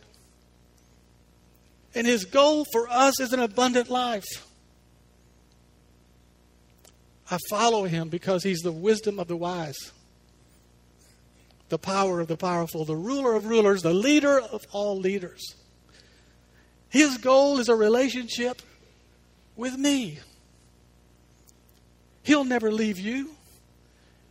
And 1.93 2.07
his 2.07 2.23
goal 2.23 2.65
for 2.71 2.87
us 2.89 3.19
is 3.19 3.33
an 3.33 3.39
abundant 3.39 3.89
life. 3.89 4.47
I 7.29 7.37
follow 7.49 7.83
him 7.83 8.09
because 8.09 8.43
he's 8.43 8.59
the 8.59 8.71
wisdom 8.71 9.19
of 9.19 9.27
the 9.27 9.35
wise, 9.35 9.77
the 11.69 11.77
power 11.77 12.19
of 12.19 12.27
the 12.27 12.37
powerful, 12.37 12.85
the 12.85 12.95
ruler 12.95 13.35
of 13.35 13.45
rulers, 13.45 13.81
the 13.81 13.93
leader 13.93 14.39
of 14.39 14.61
all 14.71 14.97
leaders. 14.97 15.41
His 16.89 17.17
goal 17.17 17.59
is 17.59 17.69
a 17.69 17.75
relationship 17.75 18.61
with 19.55 19.77
me. 19.77 20.19
He'll 22.23 22.43
never 22.43 22.71
leave 22.71 22.99
you. 22.99 23.31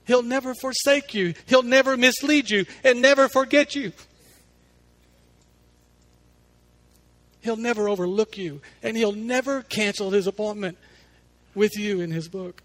He'll 0.06 0.22
never 0.22 0.54
forsake 0.54 1.14
you. 1.14 1.34
He'll 1.46 1.62
never 1.62 1.96
mislead 1.96 2.50
you 2.50 2.66
and 2.82 3.00
never 3.00 3.28
forget 3.28 3.74
you. 3.74 3.92
He'll 7.42 7.56
never 7.56 7.88
overlook 7.88 8.36
you 8.36 8.60
and 8.82 8.96
he'll 8.96 9.12
never 9.12 9.62
cancel 9.62 10.10
his 10.10 10.26
appointment 10.26 10.78
with 11.54 11.76
you 11.78 12.00
in 12.00 12.10
his 12.10 12.28
book. 12.28 12.62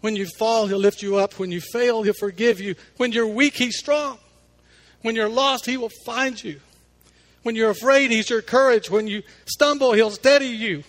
When 0.00 0.16
you 0.16 0.26
fall, 0.38 0.66
he'll 0.66 0.78
lift 0.78 1.02
you 1.02 1.16
up. 1.16 1.38
When 1.38 1.50
you 1.50 1.60
fail, 1.60 2.02
he'll 2.02 2.12
forgive 2.12 2.60
you. 2.60 2.74
When 2.98 3.12
you're 3.12 3.26
weak, 3.26 3.54
he's 3.54 3.78
strong. 3.78 4.18
When 5.00 5.14
you're 5.14 5.30
lost, 5.30 5.64
he 5.64 5.76
will 5.76 5.90
find 6.04 6.42
you. 6.42 6.60
When 7.42 7.56
you're 7.56 7.70
afraid, 7.70 8.10
he's 8.10 8.28
your 8.28 8.42
courage. 8.42 8.90
When 8.90 9.06
you 9.06 9.22
stumble, 9.46 9.92
he'll 9.92 10.10
steady 10.10 10.46
you. 10.46 10.82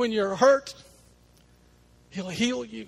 When 0.00 0.12
you're 0.12 0.34
hurt, 0.34 0.72
He'll 2.08 2.30
heal 2.30 2.64
you. 2.64 2.86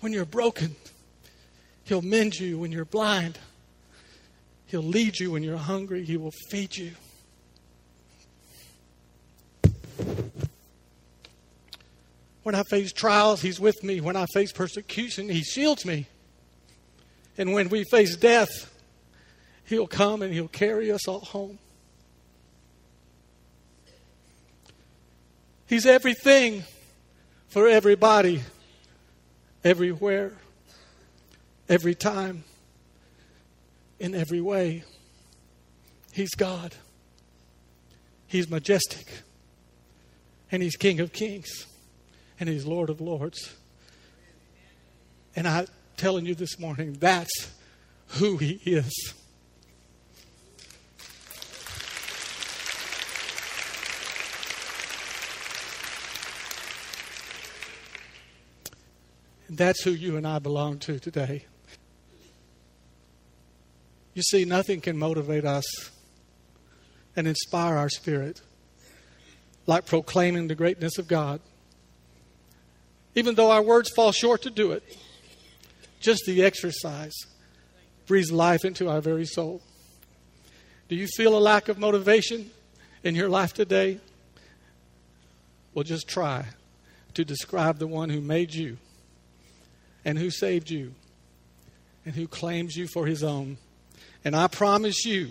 When 0.00 0.12
you're 0.12 0.24
broken, 0.24 0.74
He'll 1.84 2.02
mend 2.02 2.40
you. 2.40 2.58
When 2.58 2.72
you're 2.72 2.84
blind, 2.84 3.38
He'll 4.66 4.82
lead 4.82 5.20
you. 5.20 5.30
When 5.30 5.44
you're 5.44 5.56
hungry, 5.56 6.04
He 6.04 6.16
will 6.16 6.32
feed 6.50 6.76
you. 6.76 6.94
When 12.42 12.56
I 12.56 12.64
face 12.64 12.92
trials, 12.92 13.40
He's 13.40 13.60
with 13.60 13.84
me. 13.84 14.00
When 14.00 14.16
I 14.16 14.26
face 14.34 14.50
persecution, 14.50 15.28
He 15.28 15.44
shields 15.44 15.86
me. 15.86 16.08
And 17.38 17.52
when 17.52 17.68
we 17.68 17.84
face 17.84 18.16
death, 18.16 18.76
He'll 19.64 19.86
come 19.86 20.22
and 20.22 20.34
He'll 20.34 20.48
carry 20.48 20.90
us 20.90 21.06
all 21.06 21.20
home. 21.20 21.60
He's 25.72 25.86
everything 25.86 26.64
for 27.48 27.66
everybody, 27.66 28.42
everywhere, 29.64 30.34
every 31.66 31.94
time, 31.94 32.44
in 33.98 34.14
every 34.14 34.42
way. 34.42 34.84
He's 36.12 36.34
God. 36.34 36.74
He's 38.26 38.50
majestic. 38.50 39.06
And 40.50 40.62
He's 40.62 40.76
King 40.76 41.00
of 41.00 41.14
kings. 41.14 41.64
And 42.38 42.50
He's 42.50 42.66
Lord 42.66 42.90
of 42.90 43.00
lords. 43.00 43.54
And 45.34 45.48
I'm 45.48 45.68
telling 45.96 46.26
you 46.26 46.34
this 46.34 46.58
morning, 46.58 46.98
that's 47.00 47.50
who 48.18 48.36
He 48.36 48.60
is. 48.66 49.14
That's 59.52 59.82
who 59.82 59.90
you 59.90 60.16
and 60.16 60.26
I 60.26 60.38
belong 60.38 60.78
to 60.80 60.98
today. 60.98 61.44
You 64.14 64.22
see, 64.22 64.46
nothing 64.46 64.80
can 64.80 64.96
motivate 64.96 65.44
us 65.44 65.90
and 67.14 67.28
inspire 67.28 67.76
our 67.76 67.90
spirit 67.90 68.40
like 69.66 69.84
proclaiming 69.84 70.48
the 70.48 70.54
greatness 70.54 70.96
of 70.96 71.06
God. 71.06 71.40
Even 73.14 73.34
though 73.34 73.50
our 73.50 73.60
words 73.60 73.90
fall 73.90 74.10
short 74.10 74.40
to 74.42 74.50
do 74.50 74.72
it, 74.72 74.82
just 76.00 76.22
the 76.26 76.42
exercise 76.42 77.12
breathes 78.06 78.32
life 78.32 78.64
into 78.64 78.88
our 78.88 79.02
very 79.02 79.26
soul. 79.26 79.60
Do 80.88 80.96
you 80.96 81.06
feel 81.06 81.36
a 81.36 81.38
lack 81.38 81.68
of 81.68 81.78
motivation 81.78 82.50
in 83.04 83.14
your 83.14 83.28
life 83.28 83.52
today? 83.52 84.00
Well, 85.74 85.84
just 85.84 86.08
try 86.08 86.46
to 87.12 87.22
describe 87.22 87.78
the 87.78 87.86
one 87.86 88.08
who 88.08 88.22
made 88.22 88.54
you 88.54 88.78
and 90.04 90.18
who 90.18 90.30
saved 90.30 90.70
you 90.70 90.94
and 92.04 92.14
who 92.14 92.26
claims 92.26 92.76
you 92.76 92.86
for 92.88 93.06
his 93.06 93.22
own. 93.22 93.56
And 94.24 94.34
I 94.36 94.48
promise 94.48 95.04
you 95.04 95.30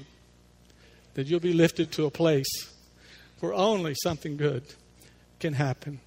that 1.13 1.27
you'll 1.27 1.39
be 1.39 1.53
lifted 1.53 1.91
to 1.93 2.05
a 2.05 2.11
place 2.11 2.73
where 3.39 3.53
only 3.53 3.95
something 3.95 4.37
good 4.37 4.63
can 5.39 5.53
happen. 5.53 5.99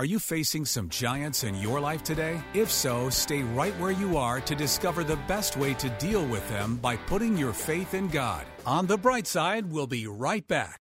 Are 0.00 0.04
you 0.04 0.20
facing 0.20 0.64
some 0.64 0.88
giants 0.90 1.42
in 1.42 1.56
your 1.56 1.80
life 1.80 2.04
today? 2.04 2.40
If 2.54 2.70
so, 2.70 3.10
stay 3.10 3.42
right 3.42 3.76
where 3.80 3.90
you 3.90 4.16
are 4.16 4.40
to 4.42 4.54
discover 4.54 5.02
the 5.02 5.18
best 5.26 5.56
way 5.56 5.74
to 5.74 5.88
deal 5.98 6.24
with 6.24 6.48
them 6.48 6.76
by 6.76 6.94
putting 6.94 7.36
your 7.36 7.52
faith 7.52 7.94
in 7.94 8.06
God. 8.06 8.46
On 8.64 8.86
the 8.86 8.96
bright 8.96 9.26
side, 9.26 9.70
we'll 9.72 9.88
be 9.88 10.06
right 10.06 10.46
back. 10.46 10.80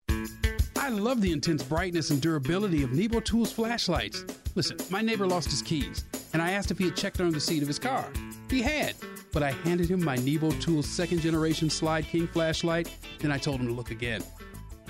I 0.77 0.91
love 0.91 1.23
the 1.23 1.33
intense 1.33 1.63
brightness 1.63 2.11
and 2.11 2.21
durability 2.21 2.83
of 2.83 2.93
Nebo 2.93 3.21
Tools 3.21 3.51
flashlights. 3.51 4.23
Listen, 4.55 4.77
my 4.91 5.01
neighbor 5.01 5.27
lost 5.27 5.51
his 5.51 5.63
keys, 5.63 6.05
and 6.37 6.43
I 6.43 6.51
asked 6.51 6.71
if 6.71 6.77
he 6.77 6.85
had 6.85 6.97
checked 6.97 7.19
under 7.19 7.33
the 7.33 7.41
seat 7.41 7.63
of 7.63 7.67
his 7.67 7.79
car. 7.79 8.13
He 8.51 8.61
had, 8.61 8.95
but 9.33 9.43
I 9.43 9.53
handed 9.53 9.89
him 9.89 10.05
my 10.05 10.17
Nebo 10.17 10.51
Tools 10.51 10.87
second 10.87 11.23
generation 11.23 11.71
Slyde 11.71 12.05
King 12.05 12.27
flashlight, 12.27 12.95
and 13.23 13.33
I 13.33 13.39
told 13.39 13.59
him 13.59 13.67
to 13.69 13.73
look 13.73 13.91
again. 13.91 14.23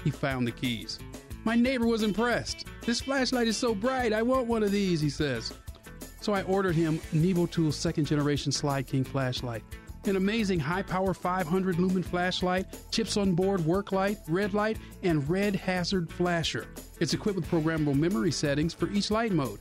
He 0.03 0.11
found 0.11 0.45
the 0.45 0.51
keys. 0.51 0.99
My 1.45 1.55
neighbor 1.55 1.87
was 1.87 2.03
impressed. 2.03 2.67
This 2.85 3.01
flashlight 3.01 3.47
is 3.47 3.57
so 3.57 3.77
bright, 3.77 4.13
I 4.13 4.23
want 4.23 4.49
one 4.49 4.65
of 4.65 4.73
these, 4.73 5.01
he 5.01 5.09
says. 5.09 5.55
So 6.21 6.33
I 6.33 6.43
ordered 6.43 6.75
him 6.75 7.01
Nebo 7.13 7.47
Tools 7.47 7.77
second 7.77 8.07
generation 8.07 8.51
Slyde 8.51 8.89
King 8.89 9.05
flashlight. 9.05 9.63
An 10.07 10.17
amazing 10.17 10.59
high 10.59 10.83
power 10.83 11.15
500 11.15 11.79
lumen 11.79 12.03
flashlight, 12.03 12.67
chips 12.91 13.17
on 13.17 13.35
board 13.37 13.65
work 13.65 13.93
light, 13.93 14.19
red 14.27 14.53
light, 14.53 14.79
and 15.05 15.29
red 15.31 15.55
hazard 15.55 16.11
flasher. 16.11 16.67
It's 16.99 17.15
equipped 17.15 17.37
with 17.37 17.49
programmable 17.49 17.97
memory 17.97 18.33
settings 18.33 18.75
for 18.75 18.91
each 18.91 19.13
light 19.13 19.31
mode, 19.31 19.61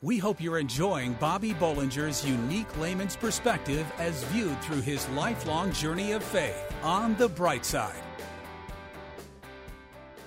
We 0.00 0.18
hope 0.18 0.40
you're 0.40 0.60
enjoying 0.60 1.14
Bobby 1.14 1.54
Bollinger's 1.54 2.24
unique 2.24 2.78
layman's 2.78 3.16
perspective 3.16 3.84
as 3.98 4.22
viewed 4.26 4.56
through 4.62 4.82
his 4.82 5.08
lifelong 5.08 5.72
journey 5.72 6.12
of 6.12 6.22
faith 6.22 6.72
on 6.84 7.16
the 7.16 7.28
bright 7.28 7.64
side. 7.64 8.00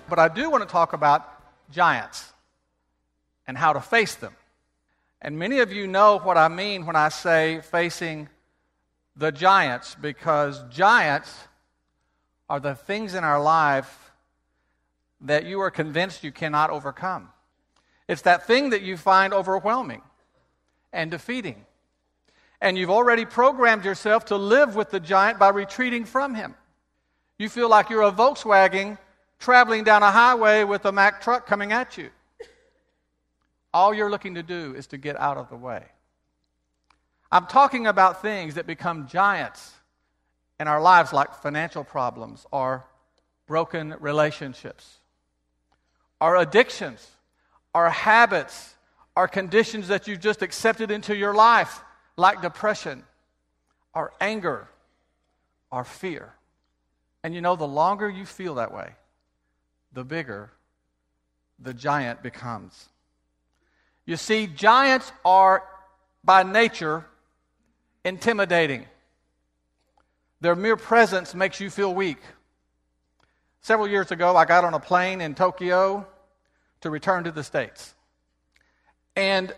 But 0.09 0.19
I 0.19 0.27
do 0.27 0.49
want 0.49 0.61
to 0.61 0.69
talk 0.69 0.91
about 0.91 1.25
giants 1.71 2.33
and 3.47 3.57
how 3.57 3.71
to 3.71 3.79
face 3.79 4.15
them. 4.15 4.35
And 5.21 5.39
many 5.39 5.59
of 5.59 5.71
you 5.71 5.87
know 5.87 6.19
what 6.19 6.37
I 6.37 6.49
mean 6.49 6.85
when 6.85 6.97
I 6.97 7.07
say 7.07 7.61
facing 7.61 8.27
the 9.15 9.31
giants, 9.31 9.95
because 9.95 10.61
giants 10.69 11.33
are 12.49 12.59
the 12.59 12.75
things 12.75 13.13
in 13.13 13.23
our 13.23 13.41
life 13.41 14.11
that 15.21 15.45
you 15.45 15.61
are 15.61 15.71
convinced 15.71 16.25
you 16.25 16.33
cannot 16.33 16.71
overcome. 16.71 17.29
It's 18.11 18.23
that 18.23 18.45
thing 18.45 18.71
that 18.71 18.81
you 18.81 18.97
find 18.97 19.33
overwhelming 19.33 20.01
and 20.91 21.09
defeating. 21.09 21.65
And 22.59 22.77
you've 22.77 22.89
already 22.89 23.23
programmed 23.23 23.85
yourself 23.85 24.25
to 24.25 24.35
live 24.35 24.75
with 24.75 24.91
the 24.91 24.99
giant 24.99 25.39
by 25.39 25.47
retreating 25.47 26.03
from 26.03 26.35
him. 26.35 26.53
You 27.39 27.47
feel 27.47 27.69
like 27.69 27.89
you're 27.89 28.01
a 28.01 28.11
Volkswagen 28.11 28.97
traveling 29.39 29.85
down 29.85 30.03
a 30.03 30.11
highway 30.11 30.65
with 30.65 30.83
a 30.83 30.91
Mack 30.91 31.21
truck 31.21 31.47
coming 31.47 31.71
at 31.71 31.97
you. 31.97 32.09
All 33.73 33.93
you're 33.93 34.11
looking 34.11 34.35
to 34.35 34.43
do 34.43 34.75
is 34.75 34.87
to 34.87 34.97
get 34.97 35.17
out 35.17 35.37
of 35.37 35.47
the 35.47 35.55
way. 35.55 35.85
I'm 37.31 37.45
talking 37.45 37.87
about 37.87 38.21
things 38.21 38.55
that 38.55 38.67
become 38.67 39.07
giants 39.07 39.71
in 40.59 40.67
our 40.67 40.81
lives, 40.81 41.13
like 41.13 41.33
financial 41.35 41.85
problems 41.85 42.45
or 42.51 42.85
broken 43.47 43.95
relationships 44.01 44.97
or 46.19 46.35
addictions 46.35 47.09
are 47.73 47.89
habits, 47.89 48.75
our 49.15 49.27
conditions 49.27 49.87
that 49.87 50.07
you've 50.07 50.19
just 50.19 50.41
accepted 50.41 50.91
into 50.91 51.15
your 51.15 51.33
life, 51.33 51.81
like 52.17 52.41
depression, 52.41 53.03
our 53.93 54.11
anger, 54.19 54.67
our 55.71 55.83
fear. 55.83 56.33
And 57.23 57.33
you 57.35 57.41
know, 57.41 57.55
the 57.55 57.67
longer 57.67 58.09
you 58.09 58.25
feel 58.25 58.55
that 58.55 58.73
way, 58.73 58.91
the 59.93 60.03
bigger 60.03 60.51
the 61.61 61.73
giant 61.73 62.23
becomes. 62.23 62.89
You 64.05 64.17
see, 64.17 64.47
giants 64.47 65.11
are 65.23 65.63
by 66.23 66.43
nature 66.43 67.05
intimidating. 68.03 68.85
Their 70.41 70.55
mere 70.55 70.75
presence 70.75 71.35
makes 71.35 71.59
you 71.59 71.69
feel 71.69 71.93
weak. 71.93 72.17
Several 73.61 73.87
years 73.87 74.11
ago, 74.11 74.35
I 74.35 74.45
got 74.45 74.65
on 74.65 74.73
a 74.73 74.79
plane 74.79 75.21
in 75.21 75.35
Tokyo 75.35 76.07
to 76.81 76.89
return 76.89 77.23
to 77.23 77.31
the 77.31 77.43
States. 77.43 77.93
And 79.15 79.53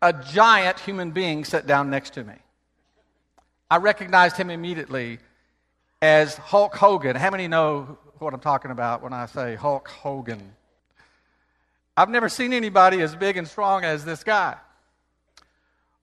a 0.00 0.12
giant 0.12 0.80
human 0.80 1.12
being 1.12 1.44
sat 1.44 1.66
down 1.66 1.90
next 1.90 2.14
to 2.14 2.24
me. 2.24 2.34
I 3.70 3.76
recognized 3.76 4.36
him 4.36 4.50
immediately 4.50 5.18
as 6.02 6.36
Hulk 6.36 6.74
Hogan. 6.74 7.16
How 7.16 7.30
many 7.30 7.48
know 7.48 7.96
what 8.18 8.34
I'm 8.34 8.40
talking 8.40 8.70
about 8.70 9.02
when 9.02 9.12
I 9.12 9.26
say 9.26 9.54
Hulk 9.54 9.88
Hogan? 9.88 10.52
I've 11.96 12.10
never 12.10 12.28
seen 12.28 12.52
anybody 12.52 13.00
as 13.00 13.14
big 13.14 13.36
and 13.36 13.46
strong 13.46 13.84
as 13.84 14.04
this 14.04 14.24
guy. 14.24 14.56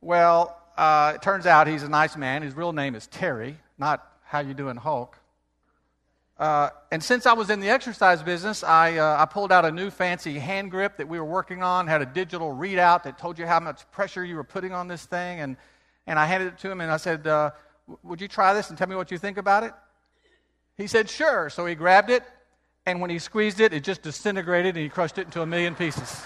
Well, 0.02 0.58
uh, 0.78 1.14
it 1.16 1.22
turns 1.22 1.46
out 1.46 1.68
he's 1.68 1.84
a 1.84 1.90
nice 1.90 2.16
man. 2.16 2.42
His 2.42 2.56
real 2.56 2.72
name 2.72 2.96
is 2.96 3.06
Terry, 3.08 3.58
not 3.78 4.08
how 4.24 4.40
you 4.40 4.54
doing, 4.54 4.78
Hulk. 4.78 5.19
Uh, 6.40 6.70
and 6.90 7.04
since 7.04 7.26
I 7.26 7.34
was 7.34 7.50
in 7.50 7.60
the 7.60 7.70
exercise 7.70 8.24
business, 8.24 8.64
I, 8.64 8.96
uh, 8.98 9.22
I 9.22 9.26
pulled 9.26 9.52
out 9.52 9.66
a 9.66 9.72
new 9.72 9.90
fancy 9.90 10.40
hand 10.40 10.72
grip 10.72 10.96
that 10.96 11.08
we 11.10 11.20
were 11.20 11.26
working 11.26 11.62
on, 11.62 11.86
had 11.86 12.02
a 12.02 12.06
digital 12.06 12.56
readout 12.56 13.04
that 13.04 13.18
told 13.18 13.38
you 13.38 13.46
how 13.46 13.60
much 13.60 13.90
pressure 13.92 14.24
you 14.24 14.38
were 14.38 14.46
putting 14.46 14.72
on 14.72 14.88
this 14.88 15.06
thing. 15.06 15.42
And, 15.42 15.58
and 16.08 16.18
I 16.18 16.26
handed 16.26 16.54
it 16.54 16.58
to 16.60 16.72
him 16.72 16.80
and 16.80 16.90
I 16.90 16.96
said, 16.96 17.28
uh, 17.28 17.52
Would 18.04 18.22
you 18.22 18.30
try 18.30 18.54
this 18.54 18.70
and 18.70 18.78
tell 18.78 18.88
me 18.88 18.96
what 18.96 19.12
you 19.12 19.18
think 19.18 19.38
about 19.38 19.64
it? 19.64 19.74
He 20.78 20.88
said, 20.88 21.10
Sure. 21.10 21.50
So 21.50 21.66
he 21.66 21.76
grabbed 21.76 22.10
it, 22.10 22.24
and 22.86 23.02
when 23.02 23.10
he 23.10 23.20
squeezed 23.20 23.60
it, 23.60 23.74
it 23.74 23.84
just 23.84 24.02
disintegrated 24.02 24.78
and 24.78 24.84
he 24.84 24.90
crushed 24.90 25.18
it 25.18 25.26
into 25.26 25.42
a 25.42 25.46
million 25.46 25.76
pieces. 25.76 26.22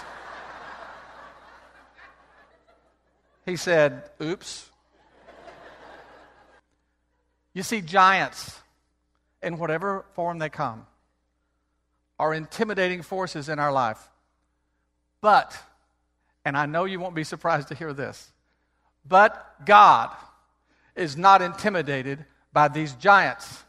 he 3.44 3.56
said, 3.56 4.10
Oops. 4.22 4.70
You 7.52 7.64
see, 7.64 7.80
giants 7.80 8.60
in 9.44 9.58
whatever 9.58 10.04
form 10.14 10.38
they 10.38 10.48
come, 10.48 10.86
are 12.18 12.34
intimidating 12.34 13.02
forces 13.02 13.48
in 13.48 13.58
our 13.58 13.72
life. 13.72 14.08
But, 15.20 15.56
and 16.44 16.56
I 16.56 16.66
know 16.66 16.84
you 16.84 17.00
won't 17.00 17.14
be 17.14 17.24
surprised 17.24 17.68
to 17.68 17.74
hear 17.74 17.92
this, 17.92 18.32
but 19.06 19.64
God 19.64 20.10
is 20.96 21.16
not 21.16 21.42
intimidated 21.42 22.24
by 22.52 22.68
these 22.68 22.92
giants. 22.94 23.64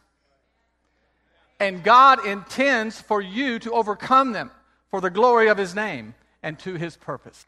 And 1.59 1.83
God 1.83 2.25
intends 2.25 3.01
for 3.01 3.21
you 3.21 3.59
to 3.59 3.71
overcome 3.71 4.33
them 4.33 4.51
for 4.91 5.01
the 5.01 5.09
glory 5.09 5.47
of 5.47 5.57
His 5.57 5.73
name 5.73 6.13
and 6.43 6.59
to 6.59 6.75
His 6.75 6.95
purpose. 6.97 7.47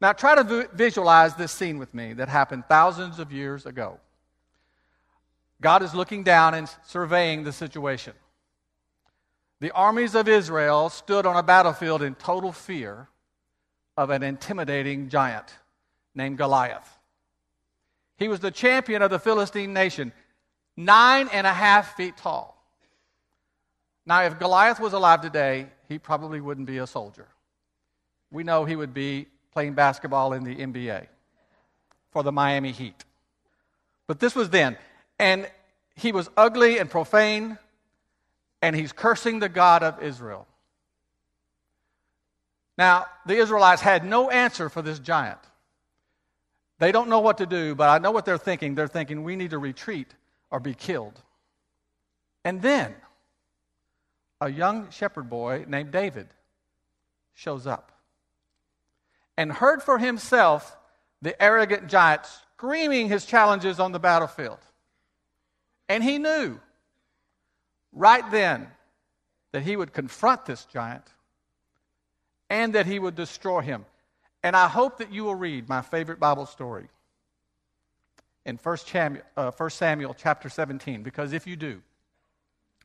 Now, 0.00 0.12
try 0.12 0.34
to 0.34 0.68
visualize 0.72 1.36
this 1.36 1.52
scene 1.52 1.78
with 1.78 1.94
me 1.94 2.14
that 2.14 2.28
happened 2.28 2.64
thousands 2.68 3.20
of 3.20 3.30
years 3.30 3.66
ago. 3.66 4.00
God 5.62 5.82
is 5.82 5.94
looking 5.94 6.24
down 6.24 6.54
and 6.54 6.68
surveying 6.84 7.44
the 7.44 7.52
situation. 7.52 8.12
The 9.60 9.70
armies 9.70 10.16
of 10.16 10.28
Israel 10.28 10.90
stood 10.90 11.24
on 11.24 11.36
a 11.36 11.42
battlefield 11.42 12.02
in 12.02 12.16
total 12.16 12.50
fear 12.50 13.08
of 13.96 14.10
an 14.10 14.24
intimidating 14.24 15.08
giant 15.08 15.54
named 16.16 16.36
Goliath. 16.36 16.98
He 18.16 18.26
was 18.26 18.40
the 18.40 18.50
champion 18.50 19.02
of 19.02 19.10
the 19.10 19.20
Philistine 19.20 19.72
nation, 19.72 20.12
nine 20.76 21.28
and 21.32 21.46
a 21.46 21.52
half 21.52 21.96
feet 21.96 22.16
tall. 22.16 22.60
Now, 24.04 24.24
if 24.24 24.40
Goliath 24.40 24.80
was 24.80 24.94
alive 24.94 25.20
today, 25.20 25.68
he 25.88 25.96
probably 25.96 26.40
wouldn't 26.40 26.66
be 26.66 26.78
a 26.78 26.86
soldier. 26.88 27.28
We 28.32 28.42
know 28.42 28.64
he 28.64 28.74
would 28.74 28.92
be 28.92 29.28
playing 29.52 29.74
basketball 29.74 30.32
in 30.32 30.42
the 30.42 30.56
NBA 30.56 31.06
for 32.10 32.24
the 32.24 32.32
Miami 32.32 32.72
Heat. 32.72 33.04
But 34.08 34.18
this 34.18 34.34
was 34.34 34.50
then. 34.50 34.76
And 35.22 35.48
he 35.94 36.10
was 36.10 36.28
ugly 36.36 36.78
and 36.78 36.90
profane, 36.90 37.56
and 38.60 38.74
he's 38.74 38.90
cursing 38.90 39.38
the 39.38 39.48
God 39.48 39.84
of 39.84 40.02
Israel. 40.02 40.48
Now, 42.76 43.06
the 43.24 43.36
Israelites 43.36 43.80
had 43.80 44.04
no 44.04 44.30
answer 44.30 44.68
for 44.68 44.82
this 44.82 44.98
giant. 44.98 45.38
They 46.80 46.90
don't 46.90 47.08
know 47.08 47.20
what 47.20 47.38
to 47.38 47.46
do, 47.46 47.76
but 47.76 47.88
I 47.88 47.98
know 47.98 48.10
what 48.10 48.24
they're 48.24 48.36
thinking. 48.36 48.74
They're 48.74 48.88
thinking, 48.88 49.22
we 49.22 49.36
need 49.36 49.50
to 49.50 49.58
retreat 49.58 50.12
or 50.50 50.58
be 50.58 50.74
killed. 50.74 51.22
And 52.44 52.60
then, 52.60 52.92
a 54.40 54.50
young 54.50 54.90
shepherd 54.90 55.30
boy 55.30 55.66
named 55.68 55.92
David 55.92 56.26
shows 57.32 57.64
up 57.64 57.92
and 59.36 59.52
heard 59.52 59.84
for 59.84 59.98
himself 59.98 60.76
the 61.20 61.40
arrogant 61.40 61.86
giant 61.86 62.22
screaming 62.26 63.08
his 63.08 63.24
challenges 63.24 63.78
on 63.78 63.92
the 63.92 64.00
battlefield. 64.00 64.58
And 65.92 66.02
he 66.02 66.16
knew 66.16 66.58
right 67.92 68.24
then 68.30 68.66
that 69.52 69.62
he 69.62 69.76
would 69.76 69.92
confront 69.92 70.46
this 70.46 70.64
giant 70.64 71.04
and 72.48 72.74
that 72.76 72.86
he 72.86 72.98
would 72.98 73.14
destroy 73.14 73.60
him. 73.60 73.84
And 74.42 74.56
I 74.56 74.68
hope 74.68 74.96
that 74.98 75.12
you 75.12 75.24
will 75.24 75.34
read 75.34 75.68
my 75.68 75.82
favorite 75.82 76.18
Bible 76.18 76.46
story 76.46 76.88
in 78.46 78.56
1 78.56 78.76
Samuel, 78.78 79.22
uh, 79.36 79.50
1 79.50 79.68
Samuel 79.68 80.16
chapter 80.18 80.48
17, 80.48 81.02
because 81.02 81.34
if 81.34 81.46
you 81.46 81.56
do, 81.56 81.82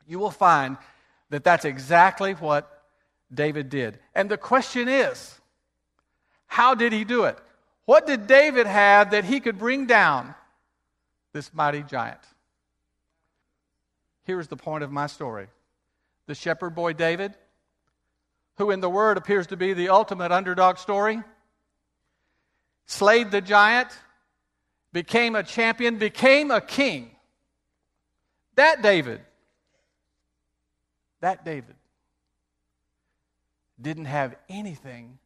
you 0.06 0.20
will 0.20 0.30
find 0.30 0.76
that 1.30 1.46
that's 1.46 1.64
exactly 1.64 2.34
what 2.34 2.84
David 3.34 3.70
did. 3.70 4.00
And 4.16 4.30
the 4.30 4.38
question 4.38 4.90
is, 4.90 5.40
how 6.46 6.76
did 6.76 6.92
he 6.92 7.06
do 7.06 7.24
it? 7.24 7.38
What 7.86 8.06
did 8.06 8.28
David 8.28 8.68
have 8.68 9.12
that 9.12 9.24
he 9.24 9.40
could 9.40 9.58
bring 9.58 9.86
down 9.86 10.36
this 11.32 11.54
mighty 11.54 11.84
giant? 11.84 12.20
Here's 14.28 14.50
the 14.50 14.58
point 14.58 14.84
of 14.84 14.92
my 14.92 15.08
story 15.08 15.48
the 16.28 16.36
shepherd 16.36 16.72
boy 16.76 16.92
David, 16.92 17.34
who 18.58 18.72
in 18.72 18.82
the 18.82 18.90
Word 18.90 19.18
appears 19.18 19.48
to 19.48 19.58
be 19.58 19.74
the 19.74 19.88
ultimate 19.88 20.34
underdog 20.34 20.78
story, 20.78 21.24
slayed 22.88 23.32
the 23.32 23.40
giant, 23.40 23.88
became 24.92 25.34
a 25.38 25.44
champion, 25.44 25.98
became 25.98 26.52
a 26.52 26.60
king. 26.60 27.12
That 28.56 28.82
David, 28.82 29.22
that 31.22 31.46
David 31.46 31.76
didn't 33.82 34.06
have 34.06 34.36
anything 34.50 35.20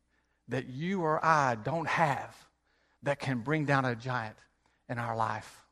that 0.50 0.68
you 0.68 1.02
or 1.02 1.26
I 1.26 1.56
don't 1.56 1.88
have 1.88 2.36
that 3.02 3.20
can 3.20 3.40
bring 3.40 3.66
down 3.66 3.84
a 3.84 3.96
giant 3.96 4.38
in 4.90 5.00
our 5.00 5.16
life. 5.16 5.66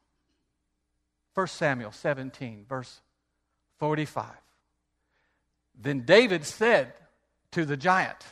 1 1.35 1.45
Samuel 1.45 1.91
17, 1.91 2.65
verse 2.67 3.01
45. 3.79 4.25
Then 5.81 6.01
David 6.01 6.45
said 6.45 6.93
to 7.51 7.65
the 7.65 7.77
giant, 7.77 8.23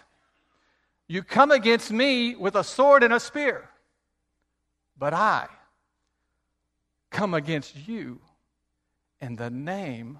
You 1.08 1.24
come 1.24 1.52
against 1.52 1.92
me 1.92 2.36
with 2.36 2.56
a 2.56 2.64
sword 2.64 3.04
and 3.04 3.14
a 3.14 3.20
spear, 3.20 3.70
but 4.98 5.14
I 5.14 5.48
come 7.10 7.34
against 7.34 7.88
you 7.88 8.20
in 9.22 9.36
the 9.38 9.50
name 9.50 10.20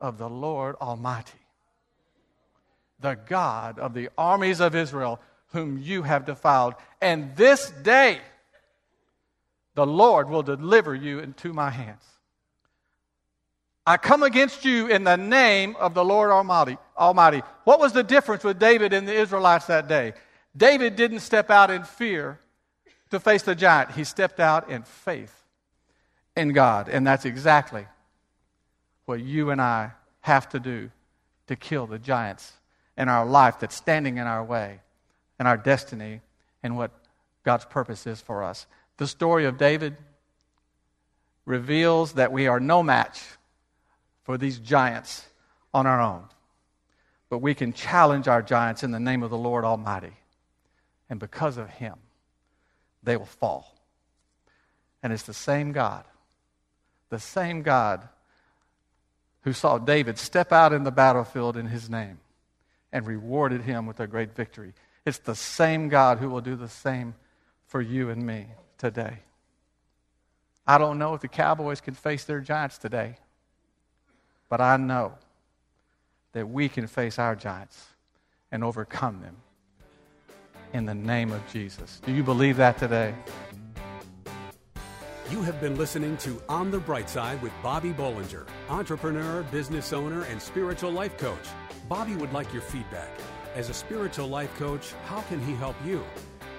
of 0.00 0.18
the 0.18 0.28
Lord 0.28 0.76
Almighty, 0.80 1.32
the 3.00 3.14
God 3.14 3.78
of 3.78 3.94
the 3.94 4.10
armies 4.18 4.60
of 4.60 4.74
Israel, 4.74 5.20
whom 5.48 5.78
you 5.78 6.02
have 6.02 6.26
defiled. 6.26 6.74
And 7.00 7.34
this 7.36 7.70
day 7.70 8.20
the 9.74 9.86
Lord 9.86 10.28
will 10.28 10.42
deliver 10.42 10.94
you 10.94 11.20
into 11.20 11.52
my 11.52 11.70
hands. 11.70 12.02
I 13.86 13.96
come 13.96 14.24
against 14.24 14.64
you 14.64 14.88
in 14.88 15.04
the 15.04 15.16
name 15.16 15.76
of 15.78 15.94
the 15.94 16.04
Lord 16.04 16.30
Almighty. 16.30 16.76
Almighty. 16.98 17.42
What 17.64 17.78
was 17.78 17.92
the 17.92 18.02
difference 18.02 18.42
with 18.42 18.58
David 18.58 18.92
and 18.92 19.06
the 19.06 19.14
Israelites 19.14 19.66
that 19.66 19.86
day? 19.86 20.14
David 20.56 20.96
didn't 20.96 21.20
step 21.20 21.50
out 21.50 21.70
in 21.70 21.84
fear 21.84 22.40
to 23.10 23.20
face 23.20 23.42
the 23.42 23.54
giant. 23.54 23.92
He 23.92 24.02
stepped 24.02 24.40
out 24.40 24.70
in 24.70 24.82
faith 24.82 25.44
in 26.36 26.52
God. 26.52 26.88
And 26.88 27.06
that's 27.06 27.24
exactly 27.24 27.86
what 29.04 29.20
you 29.20 29.50
and 29.50 29.60
I 29.60 29.92
have 30.22 30.48
to 30.48 30.58
do 30.58 30.90
to 31.46 31.54
kill 31.54 31.86
the 31.86 31.98
giants 31.98 32.54
in 32.98 33.08
our 33.08 33.24
life 33.24 33.60
that's 33.60 33.76
standing 33.76 34.16
in 34.18 34.26
our 34.26 34.42
way 34.42 34.80
and 35.38 35.46
our 35.46 35.56
destiny 35.56 36.22
and 36.62 36.76
what 36.76 36.90
God's 37.44 37.64
purpose 37.66 38.04
is 38.06 38.20
for 38.20 38.42
us. 38.42 38.66
The 38.96 39.06
story 39.06 39.44
of 39.44 39.58
David 39.58 39.96
reveals 41.44 42.14
that 42.14 42.32
we 42.32 42.48
are 42.48 42.58
no 42.58 42.82
match 42.82 43.22
for 44.26 44.36
these 44.36 44.58
giants 44.58 45.24
on 45.72 45.86
our 45.86 46.00
own. 46.00 46.24
But 47.30 47.38
we 47.38 47.54
can 47.54 47.72
challenge 47.72 48.28
our 48.28 48.42
giants 48.42 48.82
in 48.82 48.90
the 48.90 49.00
name 49.00 49.22
of 49.22 49.30
the 49.30 49.38
Lord 49.38 49.64
Almighty. 49.64 50.12
And 51.08 51.18
because 51.18 51.56
of 51.56 51.70
Him, 51.70 51.94
they 53.02 53.16
will 53.16 53.24
fall. 53.24 53.74
And 55.02 55.12
it's 55.12 55.22
the 55.22 55.32
same 55.32 55.72
God, 55.72 56.04
the 57.08 57.20
same 57.20 57.62
God 57.62 58.06
who 59.42 59.52
saw 59.52 59.78
David 59.78 60.18
step 60.18 60.52
out 60.52 60.72
in 60.72 60.82
the 60.82 60.90
battlefield 60.90 61.56
in 61.56 61.66
His 61.66 61.88
name 61.88 62.18
and 62.92 63.06
rewarded 63.06 63.62
him 63.62 63.86
with 63.86 64.00
a 64.00 64.06
great 64.06 64.34
victory. 64.34 64.72
It's 65.04 65.18
the 65.18 65.34
same 65.34 65.88
God 65.88 66.18
who 66.18 66.30
will 66.30 66.40
do 66.40 66.56
the 66.56 66.68
same 66.68 67.14
for 67.66 67.80
you 67.80 68.10
and 68.10 68.24
me 68.24 68.46
today. 68.78 69.18
I 70.66 70.78
don't 70.78 70.98
know 70.98 71.14
if 71.14 71.20
the 71.20 71.28
Cowboys 71.28 71.80
can 71.80 71.94
face 71.94 72.24
their 72.24 72.40
giants 72.40 72.78
today. 72.78 73.18
But 74.48 74.60
I 74.60 74.76
know 74.76 75.14
that 76.32 76.48
we 76.48 76.68
can 76.68 76.86
face 76.86 77.18
our 77.18 77.34
giants 77.34 77.86
and 78.52 78.62
overcome 78.62 79.20
them 79.20 79.36
in 80.72 80.84
the 80.84 80.94
name 80.94 81.32
of 81.32 81.42
Jesus. 81.52 82.00
Do 82.04 82.12
you 82.12 82.22
believe 82.22 82.56
that 82.58 82.78
today? 82.78 83.14
You 85.30 85.42
have 85.42 85.60
been 85.60 85.76
listening 85.76 86.16
to 86.18 86.40
On 86.48 86.70
the 86.70 86.78
Bright 86.78 87.10
Side 87.10 87.42
with 87.42 87.52
Bobby 87.60 87.92
Bollinger, 87.92 88.46
entrepreneur, 88.68 89.42
business 89.44 89.92
owner, 89.92 90.22
and 90.24 90.40
spiritual 90.40 90.92
life 90.92 91.16
coach. 91.18 91.48
Bobby 91.88 92.14
would 92.14 92.32
like 92.32 92.52
your 92.52 92.62
feedback. 92.62 93.08
As 93.56 93.68
a 93.68 93.74
spiritual 93.74 94.28
life 94.28 94.54
coach, 94.56 94.92
how 95.06 95.22
can 95.22 95.40
he 95.40 95.54
help 95.54 95.74
you? 95.84 96.04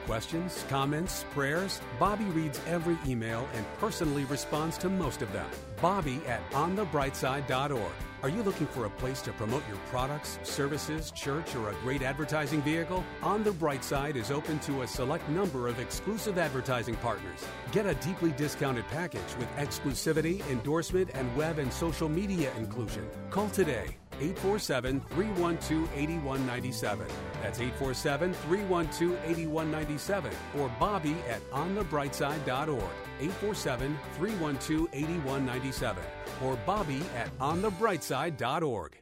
Questions, 0.07 0.63
comments, 0.69 1.25
prayers? 1.31 1.81
Bobby 1.99 2.23
reads 2.23 2.61
every 2.65 2.97
email 3.05 3.45
and 3.53 3.65
personally 3.77 4.23
responds 4.23 4.77
to 4.77 4.87
most 4.87 5.21
of 5.21 5.29
them. 5.33 5.45
Bobby 5.81 6.21
at 6.25 6.39
onthebrightside.org. 6.51 7.91
Are 8.23 8.29
you 8.29 8.41
looking 8.41 8.67
for 8.67 8.85
a 8.85 8.89
place 8.89 9.21
to 9.23 9.33
promote 9.33 9.67
your 9.67 9.77
products, 9.89 10.39
services, 10.43 11.11
church, 11.11 11.53
or 11.55 11.71
a 11.71 11.75
great 11.83 12.03
advertising 12.03 12.61
vehicle? 12.61 13.03
On 13.21 13.43
the 13.43 13.51
Bright 13.51 13.83
Side 13.83 14.15
is 14.15 14.31
open 14.31 14.59
to 14.59 14.83
a 14.83 14.87
select 14.87 15.27
number 15.27 15.67
of 15.67 15.77
exclusive 15.77 16.37
advertising 16.37 16.95
partners. 16.95 17.45
Get 17.73 17.85
a 17.85 17.95
deeply 17.95 18.31
discounted 18.31 18.87
package 18.87 19.35
with 19.37 19.53
exclusivity, 19.57 20.39
endorsement, 20.49 21.09
and 21.15 21.35
web 21.35 21.59
and 21.59 21.71
social 21.71 22.07
media 22.07 22.53
inclusion. 22.55 23.05
Call 23.29 23.49
today 23.49 23.97
847 24.19 25.01
312 25.09 25.89
8197. 25.95 27.07
That's 27.41 27.59
847 27.59 28.33
312 28.33 29.19
8197 29.25 30.31
or 30.59 30.71
Bobby 30.79 31.15
at 31.29 31.41
onthebrightside.org. 31.51 32.81
847 33.19 33.97
312 34.17 34.87
8197 34.93 36.03
or 36.43 36.55
Bobby 36.65 37.01
at 37.15 37.35
onthebrightside.org. 37.39 38.97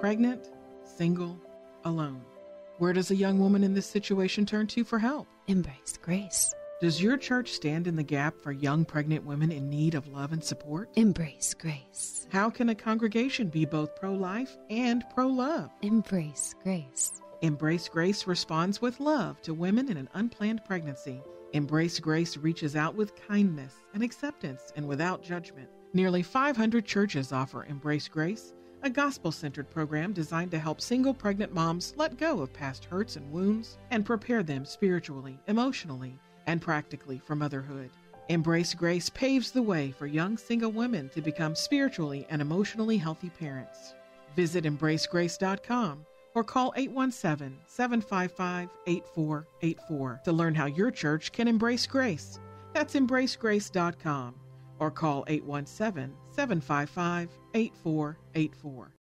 Pregnant, 0.00 0.50
single, 0.84 1.40
alone. 1.84 2.22
Where 2.78 2.92
does 2.92 3.10
a 3.10 3.16
young 3.16 3.38
woman 3.38 3.64
in 3.64 3.74
this 3.74 3.86
situation 3.86 4.44
turn 4.46 4.66
to 4.68 4.84
for 4.84 4.98
help? 4.98 5.28
Embrace 5.46 5.98
grace. 6.02 6.52
Does 6.84 7.00
your 7.00 7.16
church 7.16 7.52
stand 7.52 7.86
in 7.86 7.96
the 7.96 8.02
gap 8.02 8.38
for 8.42 8.52
young 8.52 8.84
pregnant 8.84 9.24
women 9.24 9.50
in 9.50 9.70
need 9.70 9.94
of 9.94 10.06
love 10.08 10.32
and 10.32 10.44
support? 10.44 10.90
Embrace 10.96 11.54
grace. 11.54 12.28
How 12.30 12.50
can 12.50 12.68
a 12.68 12.74
congregation 12.74 13.48
be 13.48 13.64
both 13.64 13.96
pro 13.96 14.12
life 14.12 14.58
and 14.68 15.02
pro 15.14 15.26
love? 15.26 15.70
Embrace 15.80 16.54
grace. 16.62 17.22
Embrace 17.40 17.88
Grace 17.88 18.26
responds 18.26 18.82
with 18.82 19.00
love 19.00 19.40
to 19.40 19.54
women 19.54 19.90
in 19.90 19.96
an 19.96 20.10
unplanned 20.12 20.62
pregnancy. 20.66 21.22
Embrace 21.54 21.98
Grace 21.98 22.36
reaches 22.36 22.76
out 22.76 22.94
with 22.94 23.16
kindness 23.16 23.76
and 23.94 24.02
acceptance 24.02 24.70
and 24.76 24.86
without 24.86 25.22
judgment. 25.22 25.70
Nearly 25.94 26.22
500 26.22 26.84
churches 26.84 27.32
offer 27.32 27.64
Embrace 27.64 28.08
Grace, 28.08 28.52
a 28.82 28.90
gospel 28.90 29.32
centered 29.32 29.70
program 29.70 30.12
designed 30.12 30.50
to 30.50 30.58
help 30.58 30.82
single 30.82 31.14
pregnant 31.14 31.54
moms 31.54 31.94
let 31.96 32.18
go 32.18 32.42
of 32.42 32.52
past 32.52 32.84
hurts 32.84 33.16
and 33.16 33.32
wounds 33.32 33.78
and 33.90 34.04
prepare 34.04 34.42
them 34.42 34.66
spiritually, 34.66 35.40
emotionally, 35.46 36.18
and 36.46 36.60
practically 36.60 37.18
for 37.18 37.34
motherhood. 37.34 37.90
Embrace 38.28 38.72
Grace 38.72 39.10
paves 39.10 39.50
the 39.50 39.62
way 39.62 39.90
for 39.90 40.06
young 40.06 40.38
single 40.38 40.72
women 40.72 41.10
to 41.10 41.20
become 41.20 41.54
spiritually 41.54 42.26
and 42.30 42.40
emotionally 42.40 42.96
healthy 42.96 43.30
parents. 43.30 43.94
Visit 44.34 44.64
embracegrace.com 44.64 46.06
or 46.34 46.42
call 46.42 46.72
817 46.76 47.58
755 47.66 48.68
8484 48.86 50.20
to 50.24 50.32
learn 50.32 50.54
how 50.54 50.66
your 50.66 50.90
church 50.90 51.32
can 51.32 51.48
embrace 51.48 51.86
grace. 51.86 52.40
That's 52.72 52.94
embracegrace.com 52.94 54.34
or 54.78 54.90
call 54.90 55.24
817 55.28 56.16
755 56.30 57.28
8484. 57.54 58.90